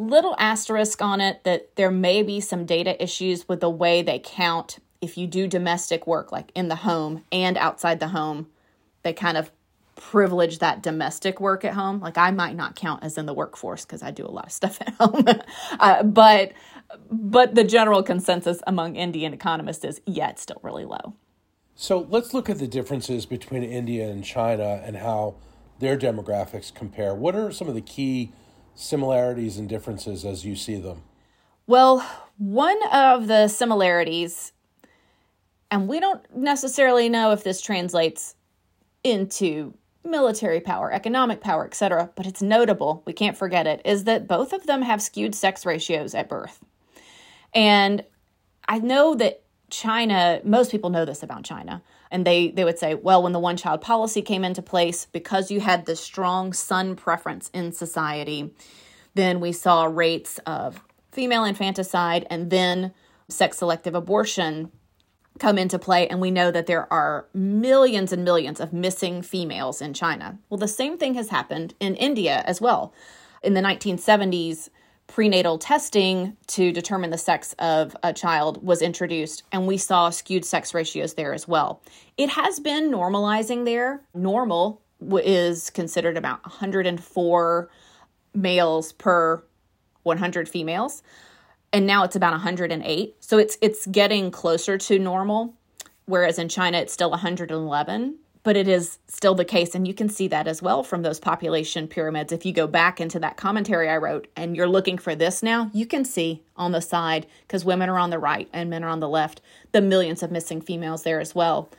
little 0.00 0.34
asterisk 0.38 1.02
on 1.02 1.20
it 1.20 1.44
that 1.44 1.76
there 1.76 1.90
may 1.90 2.22
be 2.22 2.40
some 2.40 2.64
data 2.64 3.00
issues 3.02 3.48
with 3.48 3.60
the 3.60 3.70
way 3.70 4.02
they 4.02 4.18
count 4.18 4.78
if 5.00 5.16
you 5.16 5.26
do 5.26 5.46
domestic 5.46 6.06
work 6.06 6.32
like 6.32 6.50
in 6.54 6.68
the 6.68 6.76
home 6.76 7.24
and 7.30 7.56
outside 7.56 8.00
the 8.00 8.08
home 8.08 8.46
they 9.02 9.12
kind 9.12 9.36
of 9.36 9.50
privilege 10.00 10.58
that 10.60 10.82
domestic 10.82 11.40
work 11.40 11.64
at 11.64 11.74
home. 11.74 12.00
Like 12.00 12.18
I 12.18 12.30
might 12.30 12.56
not 12.56 12.74
count 12.74 13.04
as 13.04 13.18
in 13.18 13.26
the 13.26 13.34
workforce 13.34 13.84
because 13.84 14.02
I 14.02 14.10
do 14.10 14.26
a 14.26 14.28
lot 14.28 14.46
of 14.46 14.52
stuff 14.60 14.78
at 14.80 14.94
home, 14.94 15.24
uh, 15.78 16.02
but 16.02 16.52
but 17.10 17.54
the 17.54 17.62
general 17.62 18.02
consensus 18.02 18.60
among 18.66 18.96
Indian 18.96 19.32
economists 19.32 19.84
is 19.84 20.00
yeah, 20.06 20.30
it's 20.30 20.42
still 20.42 20.60
really 20.62 20.84
low. 20.84 21.14
So 21.76 22.06
let's 22.10 22.34
look 22.34 22.50
at 22.50 22.58
the 22.58 22.66
differences 22.66 23.26
between 23.26 23.62
India 23.62 24.08
and 24.08 24.24
China 24.24 24.82
and 24.84 24.96
how 24.96 25.36
their 25.78 25.96
demographics 25.96 26.74
compare. 26.74 27.14
What 27.14 27.34
are 27.34 27.52
some 27.52 27.68
of 27.68 27.74
the 27.74 27.80
key 27.80 28.32
similarities 28.80 29.58
and 29.58 29.68
differences 29.68 30.24
as 30.24 30.44
you 30.44 30.56
see 30.56 30.76
them? 30.80 31.02
Well, 31.66 32.04
one 32.38 32.78
of 32.92 33.26
the 33.26 33.48
similarities, 33.48 34.52
and 35.70 35.86
we 35.86 36.00
don't 36.00 36.24
necessarily 36.34 37.08
know 37.08 37.32
if 37.32 37.44
this 37.44 37.60
translates 37.60 38.34
into 39.04 39.74
military 40.02 40.60
power, 40.60 40.90
economic 40.90 41.40
power, 41.40 41.64
etc., 41.64 42.10
but 42.16 42.26
it's 42.26 42.40
notable, 42.40 43.02
we 43.06 43.12
can't 43.12 43.36
forget 43.36 43.66
it, 43.66 43.82
is 43.84 44.04
that 44.04 44.26
both 44.26 44.52
of 44.52 44.66
them 44.66 44.82
have 44.82 45.02
skewed 45.02 45.34
sex 45.34 45.66
ratios 45.66 46.14
at 46.14 46.28
birth. 46.28 46.60
And 47.54 48.02
I 48.66 48.78
know 48.78 49.14
that 49.16 49.42
China, 49.68 50.40
most 50.42 50.70
people 50.70 50.90
know 50.90 51.04
this 51.04 51.22
about 51.22 51.44
China, 51.44 51.82
and 52.10 52.26
they, 52.26 52.50
they 52.50 52.64
would 52.64 52.78
say, 52.78 52.94
well, 52.94 53.22
when 53.22 53.32
the 53.32 53.38
one 53.38 53.56
child 53.56 53.80
policy 53.80 54.22
came 54.22 54.44
into 54.44 54.62
place, 54.62 55.06
because 55.06 55.50
you 55.50 55.60
had 55.60 55.86
this 55.86 56.00
strong 56.00 56.52
son 56.52 56.96
preference 56.96 57.50
in 57.54 57.72
society, 57.72 58.52
then 59.14 59.40
we 59.40 59.52
saw 59.52 59.84
rates 59.84 60.38
of 60.46 60.82
female 61.12 61.44
infanticide 61.44 62.26
and 62.30 62.50
then 62.50 62.92
sex 63.28 63.58
selective 63.58 63.94
abortion 63.94 64.70
come 65.38 65.58
into 65.58 65.78
play, 65.78 66.06
and 66.08 66.20
we 66.20 66.30
know 66.30 66.50
that 66.50 66.66
there 66.66 66.92
are 66.92 67.26
millions 67.32 68.12
and 68.12 68.24
millions 68.24 68.60
of 68.60 68.72
missing 68.72 69.22
females 69.22 69.80
in 69.80 69.94
China. 69.94 70.38
Well, 70.48 70.58
the 70.58 70.68
same 70.68 70.98
thing 70.98 71.14
has 71.14 71.30
happened 71.30 71.74
in 71.80 71.94
India 71.96 72.42
as 72.46 72.60
well. 72.60 72.92
In 73.42 73.54
the 73.54 73.62
1970s, 73.62 74.68
prenatal 75.10 75.58
testing 75.58 76.36
to 76.46 76.70
determine 76.70 77.10
the 77.10 77.18
sex 77.18 77.52
of 77.58 77.96
a 78.04 78.12
child 78.12 78.64
was 78.64 78.80
introduced, 78.80 79.42
and 79.50 79.66
we 79.66 79.76
saw 79.76 80.08
skewed 80.08 80.44
sex 80.44 80.72
ratios 80.72 81.14
there 81.14 81.34
as 81.34 81.48
well. 81.48 81.82
It 82.16 82.30
has 82.30 82.60
been 82.60 82.92
normalizing 82.92 83.64
there. 83.64 84.02
Normal 84.14 84.80
is 85.24 85.68
considered 85.70 86.16
about 86.16 86.42
104 86.44 87.68
males 88.34 88.92
per 88.92 89.42
100 90.04 90.48
females 90.48 91.02
and 91.72 91.86
now 91.86 92.04
it's 92.04 92.16
about 92.16 92.32
108. 92.32 93.16
So 93.20 93.38
it's 93.38 93.58
it's 93.60 93.86
getting 93.86 94.30
closer 94.30 94.78
to 94.78 94.98
normal 94.98 95.54
whereas 96.06 96.38
in 96.38 96.48
China 96.48 96.78
it's 96.78 96.92
still 96.92 97.10
111, 97.10 98.16
but 98.42 98.56
it 98.56 98.66
is 98.66 98.98
still 99.06 99.34
the 99.34 99.44
case 99.44 99.74
and 99.74 99.86
you 99.86 99.94
can 99.94 100.08
see 100.08 100.28
that 100.28 100.46
as 100.46 100.62
well 100.62 100.82
from 100.82 101.02
those 101.02 101.20
population 101.20 101.86
pyramids. 101.86 102.32
If 102.32 102.46
you 102.46 102.52
go 102.52 102.66
back 102.66 103.00
into 103.00 103.18
that 103.20 103.36
commentary 103.36 103.88
I 103.88 103.96
wrote 103.96 104.28
and 104.36 104.56
you're 104.56 104.68
looking 104.68 104.98
for 104.98 105.14
this 105.14 105.42
now, 105.42 105.70
you 105.72 105.86
can 105.86 106.04
see 106.04 106.42
on 106.56 106.72
the 106.72 106.80
side 106.80 107.26
cuz 107.48 107.64
women 107.64 107.90
are 107.90 107.98
on 107.98 108.10
the 108.10 108.18
right 108.18 108.48
and 108.52 108.70
men 108.70 108.84
are 108.84 108.88
on 108.88 109.00
the 109.00 109.08
left, 109.08 109.40
the 109.72 109.82
millions 109.82 110.22
of 110.22 110.30
missing 110.30 110.60
females 110.60 111.02
there 111.02 111.20
as 111.20 111.34
well. 111.34 111.70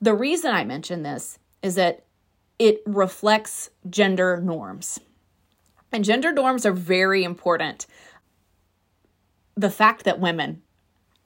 The 0.00 0.14
reason 0.14 0.52
I 0.52 0.64
mention 0.64 1.02
this 1.02 1.38
is 1.62 1.74
that 1.74 2.04
it 2.58 2.82
reflects 2.86 3.70
gender 3.88 4.40
norms. 4.40 5.00
And 5.90 6.04
gender 6.04 6.32
norms 6.32 6.66
are 6.66 6.72
very 6.72 7.24
important 7.24 7.86
the 9.56 9.70
fact 9.70 10.04
that 10.04 10.20
women 10.20 10.62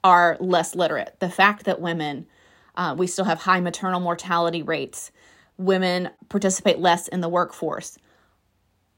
are 0.03 0.37
less 0.39 0.75
literate, 0.75 1.15
the 1.19 1.29
fact 1.29 1.65
that 1.65 1.81
women, 1.81 2.27
uh, 2.79 2.95
we 2.97 3.07
still 3.07 3.25
have 3.25 3.39
high 3.39 3.59
maternal 3.59 3.99
mortality 3.99 4.63
rates, 4.63 5.11
women 5.57 6.09
participate 6.29 6.79
less 6.79 7.09
in 7.09 7.19
the 7.19 7.27
workforce. 7.27 7.97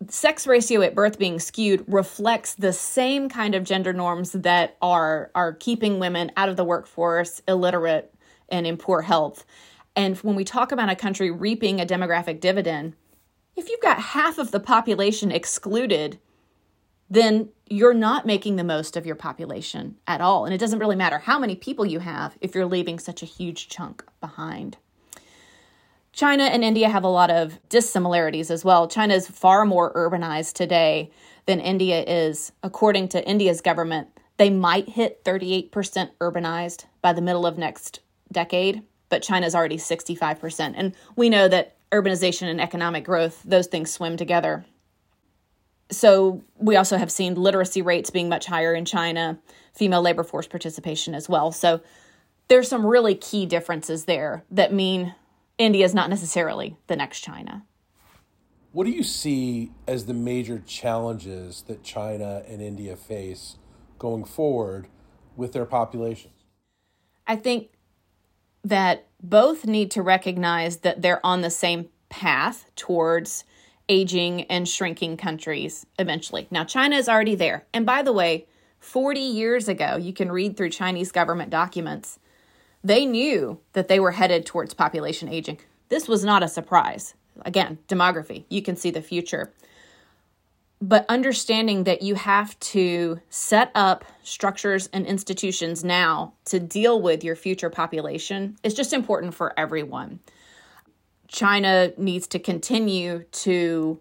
Sex 0.07 0.45
ratio 0.45 0.83
at 0.83 0.93
birth 0.93 1.17
being 1.17 1.39
skewed 1.39 1.83
reflects 1.88 2.53
the 2.53 2.73
same 2.73 3.27
kind 3.27 3.55
of 3.55 3.63
gender 3.63 3.91
norms 3.91 4.33
that 4.33 4.77
are 4.83 5.31
are 5.33 5.53
keeping 5.53 6.00
women 6.00 6.31
out 6.38 6.47
of 6.47 6.57
the 6.57 6.63
workforce, 6.63 7.41
illiterate, 7.48 8.13
and 8.50 8.67
in 8.67 8.77
poor 8.77 9.01
health. 9.01 9.46
And 9.96 10.15
when 10.17 10.35
we 10.35 10.44
talk 10.44 10.72
about 10.72 10.89
a 10.89 10.96
country 10.96 11.31
reaping 11.31 11.81
a 11.81 11.85
demographic 11.85 12.39
dividend, 12.39 12.96
if 13.55 13.67
you've 13.67 13.81
got 13.81 14.00
half 14.00 14.37
of 14.37 14.51
the 14.51 14.59
population 14.59 15.31
excluded 15.31 16.20
then 17.11 17.50
you're 17.72 17.94
not 17.94 18.25
making 18.25 18.57
the 18.57 18.66
most 18.66 18.98
of 18.98 19.05
your 19.05 19.16
population 19.16 19.96
at 20.05 20.20
all. 20.20 20.44
And 20.44 20.53
it 20.53 20.57
doesn't 20.57 20.79
really 20.79 20.98
matter 20.98 21.20
how 21.20 21.40
many 21.40 21.55
people 21.55 21.86
you 21.86 22.00
have 22.00 22.38
if 22.42 22.53
you're 22.53 22.66
leaving 22.66 23.00
such 23.00 23.24
a 23.24 23.25
huge 23.25 23.70
chunk 23.70 24.03
behind. 24.20 24.75
China 26.12 26.44
and 26.44 26.66
India 26.66 26.90
have 26.90 27.05
a 27.05 27.10
lot 27.10 27.31
of 27.31 27.57
dissimilarities 27.70 28.51
as 28.51 28.66
well. 28.66 28.90
China 28.90 29.14
is 29.14 29.29
far 29.29 29.66
more 29.66 29.94
urbanized 29.94 30.53
today 30.53 31.12
than 31.46 31.62
India 31.62 32.03
is. 32.03 32.51
According 32.62 33.07
to 33.10 33.25
India's 33.25 33.62
government, 33.62 34.10
they 34.36 34.50
might 34.50 34.90
hit 34.90 35.24
38% 35.24 35.72
urbanized 36.20 36.86
by 37.01 37.14
the 37.14 37.22
middle 37.22 37.46
of 37.46 37.57
next 37.57 38.01
decade, 38.34 38.84
but 39.07 39.24
China's 39.24 39.55
already 39.55 39.77
65%. 39.77 40.74
And 40.75 40.94
we 41.16 41.29
know 41.29 41.48
that 41.48 41.77
urbanization 41.94 42.50
and 42.50 42.60
economic 42.60 43.05
growth, 43.05 43.42
those 43.46 43.68
things 43.68 43.92
swim 43.92 44.18
together 44.18 44.66
so 45.91 46.43
we 46.57 46.75
also 46.75 46.97
have 46.97 47.11
seen 47.11 47.35
literacy 47.35 47.81
rates 47.81 48.09
being 48.09 48.29
much 48.29 48.45
higher 48.45 48.73
in 48.73 48.85
China, 48.85 49.39
female 49.73 50.01
labor 50.01 50.23
force 50.23 50.47
participation 50.47 51.13
as 51.13 51.27
well. 51.27 51.51
So 51.51 51.81
there's 52.47 52.67
some 52.67 52.85
really 52.85 53.15
key 53.15 53.45
differences 53.45 54.05
there 54.05 54.43
that 54.51 54.73
mean 54.73 55.13
India 55.57 55.85
is 55.85 55.93
not 55.93 56.09
necessarily 56.09 56.77
the 56.87 56.95
next 56.95 57.21
China. 57.21 57.65
What 58.71 58.85
do 58.85 58.91
you 58.91 59.03
see 59.03 59.71
as 59.85 60.05
the 60.05 60.13
major 60.13 60.63
challenges 60.65 61.63
that 61.67 61.83
China 61.83 62.43
and 62.47 62.61
India 62.61 62.95
face 62.95 63.57
going 63.99 64.23
forward 64.23 64.87
with 65.35 65.51
their 65.51 65.65
populations? 65.65 66.45
I 67.27 67.35
think 67.35 67.69
that 68.63 69.07
both 69.21 69.65
need 69.65 69.91
to 69.91 70.01
recognize 70.01 70.77
that 70.77 71.01
they're 71.01 71.25
on 71.25 71.41
the 71.41 71.49
same 71.49 71.89
path 72.09 72.71
towards 72.75 73.43
aging 73.91 74.43
and 74.43 74.69
shrinking 74.69 75.17
countries 75.17 75.85
eventually. 75.99 76.47
Now, 76.49 76.63
China 76.63 76.95
is 76.95 77.09
already 77.09 77.35
there. 77.35 77.65
And 77.73 77.85
by 77.85 78.01
the 78.01 78.13
way, 78.13 78.47
40 78.79 79.19
years 79.19 79.67
ago, 79.67 79.97
you 79.97 80.13
can 80.13 80.31
read 80.31 80.55
through 80.55 80.69
Chinese 80.69 81.11
government 81.11 81.49
documents, 81.49 82.17
they 82.83 83.05
knew 83.05 83.59
that 83.73 83.89
they 83.89 83.99
were 83.99 84.13
headed 84.13 84.45
towards 84.45 84.73
population 84.73 85.27
aging. 85.27 85.59
This 85.89 86.07
was 86.07 86.23
not 86.23 86.41
a 86.41 86.47
surprise. 86.47 87.15
Again, 87.41 87.79
demography, 87.89 88.45
you 88.47 88.61
can 88.61 88.77
see 88.77 88.91
the 88.91 89.01
future. 89.01 89.51
But 90.81 91.05
understanding 91.09 91.83
that 91.83 92.01
you 92.01 92.15
have 92.15 92.57
to 92.59 93.19
set 93.29 93.71
up 93.75 94.05
structures 94.23 94.89
and 94.93 95.05
institutions 95.05 95.83
now 95.83 96.33
to 96.45 96.61
deal 96.61 96.99
with 97.01 97.25
your 97.25 97.35
future 97.35 97.69
population 97.69 98.55
is 98.63 98.73
just 98.73 98.93
important 98.93 99.35
for 99.35 99.53
everyone. 99.59 100.21
China 101.31 101.94
needs 101.98 102.27
to 102.27 102.39
continue 102.39 103.24
to 103.31 104.00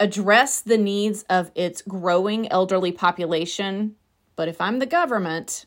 address 0.00 0.60
the 0.60 0.78
needs 0.78 1.24
of 1.28 1.50
its 1.54 1.82
growing 1.82 2.50
elderly 2.50 2.90
population. 2.90 3.94
But 4.36 4.48
if 4.48 4.60
I'm 4.60 4.78
the 4.78 4.86
government, 4.86 5.66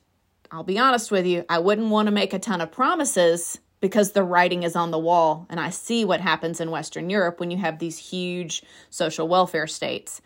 I'll 0.51 0.63
be 0.63 0.79
honest 0.79 1.11
with 1.11 1.25
you, 1.25 1.45
I 1.47 1.59
wouldn't 1.59 1.89
want 1.89 2.07
to 2.07 2.11
make 2.11 2.33
a 2.33 2.39
ton 2.39 2.59
of 2.59 2.71
promises 2.71 3.59
because 3.79 4.11
the 4.11 4.23
writing 4.23 4.63
is 4.63 4.75
on 4.75 4.89
the 4.89 4.97
wall. 4.97 5.45
And 5.49 5.59
I 5.59 5.69
see 5.69 6.03
what 6.03 6.21
happens 6.21 6.59
in 6.59 6.71
Western 6.71 7.09
Europe 7.09 7.39
when 7.39 7.51
you 7.51 7.57
have 7.57 7.77
these 7.77 7.97
huge 7.97 8.63
social 8.89 9.27
welfare 9.27 9.67
states. 9.67 10.21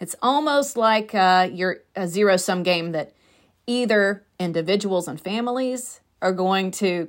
It's 0.00 0.16
almost 0.20 0.76
like 0.76 1.14
uh, 1.14 1.48
you're 1.52 1.78
a 1.94 2.08
zero 2.08 2.36
sum 2.36 2.64
game 2.64 2.92
that 2.92 3.12
either 3.68 4.24
individuals 4.40 5.06
and 5.06 5.20
families 5.20 6.00
are 6.20 6.32
going 6.32 6.72
to 6.72 7.08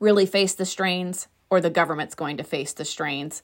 really 0.00 0.26
face 0.26 0.54
the 0.54 0.66
strains 0.66 1.28
or 1.50 1.60
the 1.60 1.70
government's 1.70 2.14
going 2.14 2.38
to 2.38 2.44
face 2.44 2.72
the 2.72 2.84
strains. 2.84 3.42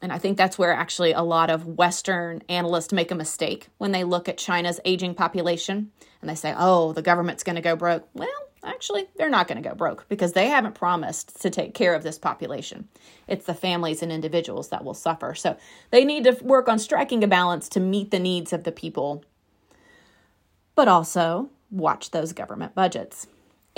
And 0.00 0.12
I 0.12 0.18
think 0.18 0.36
that's 0.36 0.58
where 0.58 0.72
actually 0.72 1.12
a 1.12 1.22
lot 1.22 1.50
of 1.50 1.66
Western 1.66 2.42
analysts 2.48 2.92
make 2.92 3.10
a 3.10 3.16
mistake 3.16 3.68
when 3.78 3.90
they 3.90 4.04
look 4.04 4.28
at 4.28 4.38
China's 4.38 4.78
aging 4.84 5.14
population 5.14 5.90
and 6.20 6.30
they 6.30 6.36
say, 6.36 6.54
oh, 6.56 6.92
the 6.92 7.02
government's 7.02 7.42
going 7.42 7.56
to 7.56 7.62
go 7.62 7.74
broke. 7.74 8.08
Well, 8.14 8.28
actually, 8.62 9.08
they're 9.16 9.30
not 9.30 9.48
going 9.48 9.60
to 9.60 9.68
go 9.68 9.74
broke 9.74 10.08
because 10.08 10.34
they 10.34 10.48
haven't 10.48 10.74
promised 10.74 11.40
to 11.42 11.50
take 11.50 11.74
care 11.74 11.94
of 11.94 12.04
this 12.04 12.18
population. 12.18 12.88
It's 13.26 13.46
the 13.46 13.54
families 13.54 14.02
and 14.02 14.12
individuals 14.12 14.68
that 14.68 14.84
will 14.84 14.94
suffer. 14.94 15.34
So 15.34 15.56
they 15.90 16.04
need 16.04 16.24
to 16.24 16.38
work 16.42 16.68
on 16.68 16.78
striking 16.78 17.24
a 17.24 17.28
balance 17.28 17.68
to 17.70 17.80
meet 17.80 18.12
the 18.12 18.20
needs 18.20 18.52
of 18.52 18.62
the 18.62 18.72
people, 18.72 19.24
but 20.76 20.86
also 20.86 21.50
watch 21.70 22.12
those 22.12 22.32
government 22.32 22.74
budgets. 22.74 23.26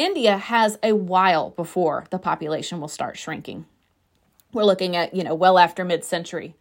India 0.01 0.39
has 0.39 0.79
a 0.83 0.95
while 0.95 1.51
before 1.51 2.07
the 2.09 2.19
population 2.19 2.81
will 2.81 2.89
start 2.89 3.19
shrinking. 3.19 3.67
We're 4.51 4.65
looking 4.65 4.97
at, 4.97 5.15
you 5.15 5.23
know, 5.23 5.35
well 5.35 5.59
after 5.59 5.85
mid 5.85 6.05
century. 6.05 6.55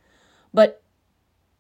But 0.54 0.82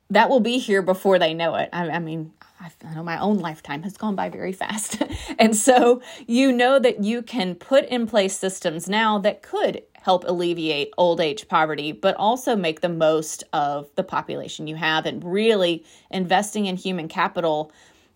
that 0.10 0.30
will 0.30 0.42
be 0.42 0.58
here 0.58 0.82
before 0.82 1.20
they 1.20 1.34
know 1.34 1.56
it. 1.56 1.70
I, 1.72 1.90
I 1.90 2.00
mean, 2.00 2.34
I, 2.60 2.70
I 2.84 2.96
know 2.96 3.04
my 3.04 3.18
own 3.18 3.38
lifetime 3.38 3.84
has 3.84 3.96
gone 3.96 4.16
by 4.16 4.28
very 4.28 4.52
fast. 4.52 5.02
and 5.40 5.56
so 5.56 6.02
you 6.28 6.52
know 6.52 6.80
that 6.80 7.02
you 7.02 7.22
can 7.22 7.56
put 7.56 7.86
in 7.86 8.08
place 8.08 8.38
systems 8.38 8.90
now 8.90 9.18
that 9.20 9.42
could 9.42 9.82
help 10.02 10.26
alleviate 10.28 10.92
old 10.98 11.22
age 11.22 11.48
poverty, 11.48 11.94
but 11.94 12.16
also 12.16 12.58
make 12.58 12.82
the 12.82 12.90
most 12.90 13.46
of 13.54 13.88
the 13.96 14.04
population 14.04 14.68
you 14.68 14.76
have 14.76 15.06
and 15.06 15.24
really 15.24 15.86
investing 16.12 16.66
in 16.66 16.76
human 16.76 17.08
capital. 17.08 17.72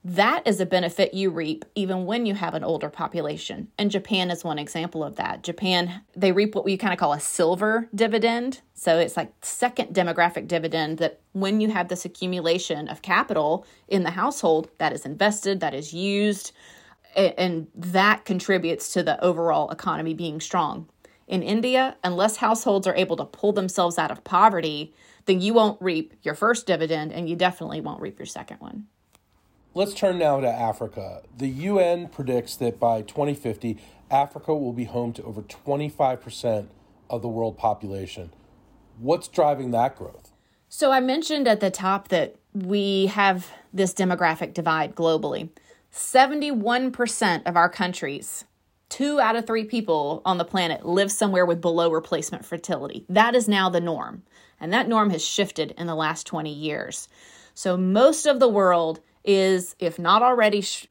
That 0.06 0.46
is 0.46 0.60
a 0.60 0.66
benefit 0.66 1.13
you 1.13 1.30
reap 1.30 1.63
even 1.76 2.06
when 2.06 2.26
you 2.26 2.34
have 2.34 2.56
an 2.56 2.63
older 2.63 2.89
population. 2.89 3.70
And 3.78 3.89
Japan 3.89 4.32
is 4.32 4.44
one 4.44 4.60
example 4.60 5.02
of 5.02 5.16
that. 5.16 5.44
Japan, 5.44 6.02
they 6.13 6.34
reap 6.34 6.56
what 6.56 6.66
we 6.66 6.76
kind 6.76 6.92
of 6.92 7.00
call 7.00 7.13
a 7.13 7.22
silver 7.22 7.88
dividend. 7.96 8.60
So 8.74 8.98
it's 9.00 9.16
like 9.16 9.32
second 9.42 9.96
demographic 9.96 10.48
dividend 10.48 10.98
that 10.98 11.22
when 11.32 11.62
you 11.62 11.70
have 11.72 11.88
this 11.88 12.04
accumulation 12.04 12.89
of 12.89 13.02
capital 13.02 13.66
in 13.88 14.04
the 14.04 14.12
household 14.12 14.70
that 14.78 14.92
is 14.92 15.06
invested, 15.06 15.62
that 15.62 15.74
is 15.74 15.94
used, 15.94 16.52
and 17.16 17.68
that 17.74 18.26
contributes 18.26 18.92
to 18.94 19.04
the 19.04 19.24
overall 19.24 19.70
economy 19.70 20.13
being 20.13 20.42
strong. 20.42 20.89
In 21.28 21.42
India, 21.42 21.96
unless 22.04 22.38
households 22.38 22.88
are 22.88 22.96
able 22.96 23.16
to 23.16 23.26
pull 23.26 23.54
themselves 23.54 23.98
out 23.98 24.12
of 24.12 24.26
poverty, 24.26 24.94
then 25.28 25.39
you 25.39 25.54
won't 25.54 25.82
reap 25.82 26.13
your 26.24 26.36
first 26.36 26.68
dividend 26.68 27.13
and 27.13 27.30
you 27.30 27.38
definitely 27.38 27.80
won't 27.80 28.02
reap 28.02 28.20
your 28.20 28.26
second 28.26 28.58
one. 28.60 28.88
Let's 29.76 29.96
turn 29.96 30.20
now 30.20 30.40
to 30.40 30.48
Africa. 30.48 31.24
The 31.36 31.48
UN 31.48 32.08
predicts 32.08 32.56
that 32.58 32.80
by 32.80 33.02
2050, 33.02 33.80
Africa 34.12 34.54
will 34.54 34.72
be 34.72 34.84
home 34.84 35.14
to 35.14 35.24
over 35.24 35.42
25% 35.42 36.68
of 37.10 37.24
the 37.24 37.28
world 37.28 37.58
population. 37.58 38.32
What's 39.00 39.28
driving 39.28 39.72
that 39.72 39.96
growth? 39.96 40.32
So, 40.70 40.92
I 40.92 41.00
mentioned 41.00 41.48
at 41.48 41.60
the 41.60 41.72
top 41.72 42.10
that 42.10 42.36
we 42.54 43.08
have 43.08 43.50
this 43.74 43.96
demographic 43.96 44.54
divide 44.54 44.94
globally. 44.94 45.50
71% 45.92 47.48
of 47.48 47.58
our 47.58 47.70
countries, 47.70 48.46
two 48.90 49.20
out 49.20 49.36
of 49.36 49.48
three 49.48 49.66
people 49.66 50.22
on 50.24 50.38
the 50.38 50.46
planet, 50.46 50.86
live 50.86 51.12
somewhere 51.12 51.48
with 51.48 51.62
below 51.62 51.92
replacement 51.92 52.46
fertility. 52.46 53.06
That 53.10 53.34
is 53.34 53.48
now 53.48 53.70
the 53.70 53.82
norm. 53.82 54.22
And 54.60 54.72
that 54.72 54.88
norm 54.88 55.10
has 55.10 55.26
shifted 55.26 55.74
in 55.80 55.88
the 55.88 55.96
last 55.96 56.28
20 56.28 56.54
years. 56.54 57.08
So 57.56 57.76
most 57.76 58.28
of 58.28 58.40
the 58.40 58.50
world 58.50 59.00
is, 59.24 59.76
if 59.80 59.98
not 60.00 60.22
already, 60.22 60.62
sh- 60.62 60.88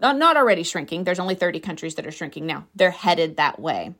not, 0.00 0.16
not 0.16 0.36
already 0.36 0.62
shrinking, 0.62 1.04
there's 1.04 1.18
only 1.18 1.34
30 1.34 1.60
countries 1.60 1.94
that 1.96 2.06
are 2.06 2.12
shrinking 2.12 2.46
now. 2.46 2.66
They're 2.74 2.90
headed 2.90 3.36
that 3.36 3.58
way. 3.58 3.94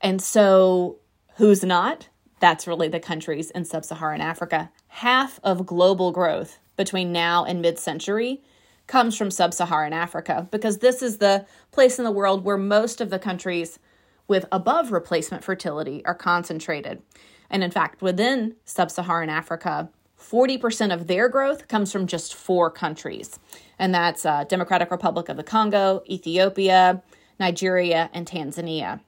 And 0.00 0.20
so 0.22 0.98
who's 1.36 1.64
not? 1.64 2.08
That's 2.40 2.66
really 2.66 2.88
the 2.88 3.00
countries 3.00 3.50
in 3.50 3.64
sub 3.64 3.84
Saharan 3.84 4.20
Africa. 4.20 4.70
Half 4.88 5.38
of 5.42 5.66
global 5.66 6.10
growth 6.10 6.58
between 6.76 7.12
now 7.12 7.44
and 7.44 7.60
mid 7.60 7.78
century 7.78 8.42
comes 8.86 9.16
from 9.16 9.30
sub 9.30 9.52
Saharan 9.52 9.92
Africa 9.92 10.48
because 10.50 10.78
this 10.78 11.02
is 11.02 11.18
the 11.18 11.46
place 11.70 11.98
in 11.98 12.04
the 12.04 12.10
world 12.10 12.44
where 12.44 12.56
most 12.56 13.00
of 13.00 13.10
the 13.10 13.18
countries 13.18 13.78
with 14.26 14.46
above 14.50 14.90
replacement 14.90 15.44
fertility 15.44 16.02
are 16.04 16.14
concentrated. 16.14 17.02
And 17.50 17.62
in 17.62 17.70
fact, 17.70 18.00
within 18.00 18.56
sub 18.64 18.90
Saharan 18.90 19.28
Africa, 19.28 19.90
40% 20.20 20.92
of 20.92 21.06
their 21.06 21.28
growth 21.28 21.66
comes 21.66 21.90
from 21.90 22.06
just 22.06 22.34
four 22.34 22.70
countries, 22.70 23.38
and 23.78 23.94
that's 23.94 24.26
uh, 24.26 24.44
Democratic 24.44 24.90
Republic 24.90 25.28
of 25.28 25.36
the 25.36 25.42
Congo, 25.42 26.02
Ethiopia, 26.08 27.02
Nigeria, 27.38 28.10
and 28.12 28.26
Tanzania. 28.26 29.00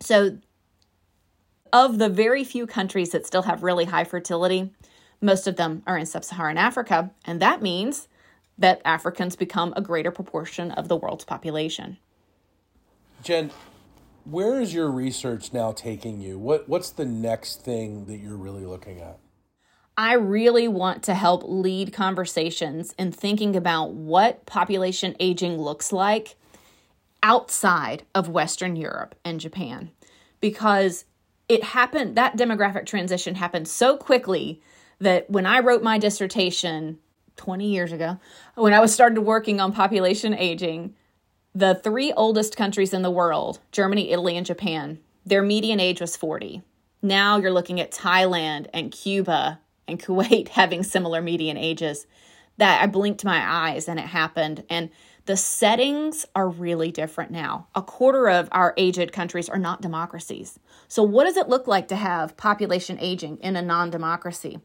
So, 0.00 0.38
of 1.72 1.98
the 1.98 2.08
very 2.08 2.42
few 2.42 2.66
countries 2.66 3.10
that 3.10 3.26
still 3.26 3.42
have 3.42 3.62
really 3.62 3.84
high 3.84 4.04
fertility, 4.04 4.72
most 5.20 5.46
of 5.46 5.56
them 5.56 5.82
are 5.86 5.98
in 5.98 6.06
sub 6.06 6.24
Saharan 6.24 6.56
Africa, 6.56 7.10
and 7.24 7.40
that 7.40 7.62
means 7.62 8.08
that 8.58 8.80
Africans 8.84 9.36
become 9.36 9.72
a 9.76 9.80
greater 9.80 10.10
proportion 10.10 10.70
of 10.72 10.88
the 10.88 10.96
world's 10.96 11.24
population. 11.24 11.98
Jen, 13.22 13.50
where 14.24 14.60
is 14.60 14.72
your 14.72 14.90
research 14.90 15.52
now 15.52 15.72
taking 15.72 16.20
you? 16.20 16.38
What 16.38 16.68
what's 16.68 16.90
the 16.90 17.04
next 17.04 17.62
thing 17.62 18.06
that 18.06 18.18
you're 18.18 18.36
really 18.36 18.64
looking 18.64 19.00
at? 19.00 19.18
I 20.00 20.14
really 20.14 20.66
want 20.66 21.02
to 21.02 21.14
help 21.14 21.42
lead 21.44 21.92
conversations 21.92 22.94
in 22.98 23.12
thinking 23.12 23.54
about 23.54 23.92
what 23.92 24.46
population 24.46 25.14
aging 25.20 25.58
looks 25.58 25.92
like 25.92 26.36
outside 27.22 28.04
of 28.14 28.30
Western 28.30 28.76
Europe 28.76 29.14
and 29.26 29.38
Japan 29.38 29.90
because 30.40 31.04
it 31.50 31.62
happened 31.62 32.16
that 32.16 32.38
demographic 32.38 32.86
transition 32.86 33.34
happened 33.34 33.68
so 33.68 33.98
quickly 33.98 34.62
that 35.00 35.28
when 35.28 35.44
I 35.44 35.60
wrote 35.60 35.82
my 35.82 35.98
dissertation 35.98 36.98
20 37.36 37.66
years 37.66 37.92
ago, 37.92 38.18
when 38.54 38.72
I 38.72 38.80
was 38.80 38.94
started 38.94 39.20
working 39.20 39.60
on 39.60 39.70
population 39.70 40.32
aging, 40.32 40.94
the 41.54 41.74
three 41.74 42.10
oldest 42.14 42.56
countries 42.56 42.94
in 42.94 43.02
the 43.02 43.10
world, 43.10 43.60
Germany, 43.70 44.12
Italy, 44.12 44.38
and 44.38 44.46
Japan, 44.46 44.98
their 45.26 45.42
median 45.42 45.78
age 45.78 46.00
was 46.00 46.16
40. 46.16 46.62
Now 47.02 47.36
you're 47.36 47.52
looking 47.52 47.80
at 47.80 47.92
Thailand 47.92 48.68
and 48.72 48.90
Cuba 48.90 49.60
and 49.90 50.00
Kuwait 50.00 50.48
having 50.60 50.82
similar 50.82 51.20
median 51.20 51.56
ages. 51.56 52.06
That 52.56 52.82
I 52.82 52.86
blinked 52.86 53.24
my 53.24 53.42
eyes 53.42 53.88
and 53.88 53.98
it 53.98 54.06
happened. 54.06 54.64
And 54.68 54.90
the 55.26 55.36
settings 55.36 56.26
are 56.34 56.48
really 56.48 56.90
different 56.90 57.30
now. 57.30 57.68
A 57.74 57.82
quarter 57.82 58.28
of 58.28 58.48
our 58.52 58.74
aged 58.76 59.12
countries 59.12 59.48
are 59.48 59.58
not 59.58 59.80
democracies. 59.80 60.58
So, 60.88 61.02
what 61.02 61.24
does 61.24 61.36
it 61.36 61.48
look 61.48 61.66
like 61.66 61.88
to 61.88 61.96
have 61.96 62.36
population 62.36 62.98
aging 63.00 63.38
in 63.38 63.56
a 63.56 63.62
non 63.62 63.90
democracy? 63.90 64.60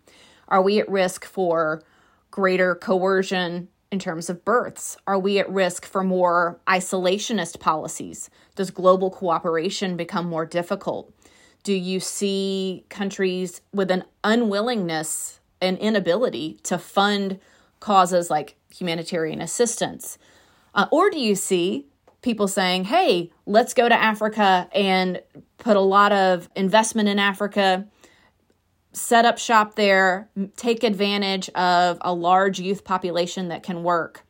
Are 0.48 0.62
we 0.62 0.80
at 0.80 0.90
risk 0.90 1.26
for 1.26 1.84
greater 2.32 2.76
coercion 2.76 3.68
in 3.92 4.00
terms 4.00 4.30
of 4.30 4.44
births? 4.44 4.98
Are 5.08 5.20
we 5.20 5.40
at 5.40 5.50
risk 5.50 5.86
for 5.86 6.04
more 6.04 6.60
isolationist 6.68 7.60
policies? 7.60 8.30
Does 8.56 8.72
global 8.72 9.10
cooperation 9.10 9.96
become 9.98 10.28
more 10.28 10.46
difficult? 10.46 11.14
Do 11.66 11.74
you 11.74 12.00
see 12.00 12.86
countries 12.90 13.62
with 13.74 13.90
an 13.90 14.04
unwillingness 14.24 15.40
and 15.60 15.80
inability 15.80 16.60
to 16.62 16.78
fund 16.78 17.40
causes 17.80 18.30
like 18.30 18.56
humanitarian 18.72 19.42
assistance? 19.42 20.20
Uh, 20.76 20.86
or 20.92 21.10
do 21.10 21.20
you 21.20 21.34
see 21.34 21.88
people 22.22 22.48
saying, 22.48 22.84
hey, 22.84 23.32
let's 23.48 23.74
go 23.74 23.90
to 23.90 23.96
Africa 23.96 24.70
and 24.76 25.24
put 25.58 25.76
a 25.76 25.82
lot 25.82 26.12
of 26.12 26.50
investment 26.56 27.10
in 27.10 27.18
Africa 27.18 27.88
set 28.94 29.26
up 29.26 29.40
shop 29.40 29.74
there, 29.74 30.30
take 30.56 30.84
advantage 30.84 31.50
of 31.50 31.98
a 32.02 32.14
large 32.14 32.60
youth 32.60 32.84
population 32.84 33.48
that 33.48 33.64
can 33.64 33.82
work. 33.84 34.24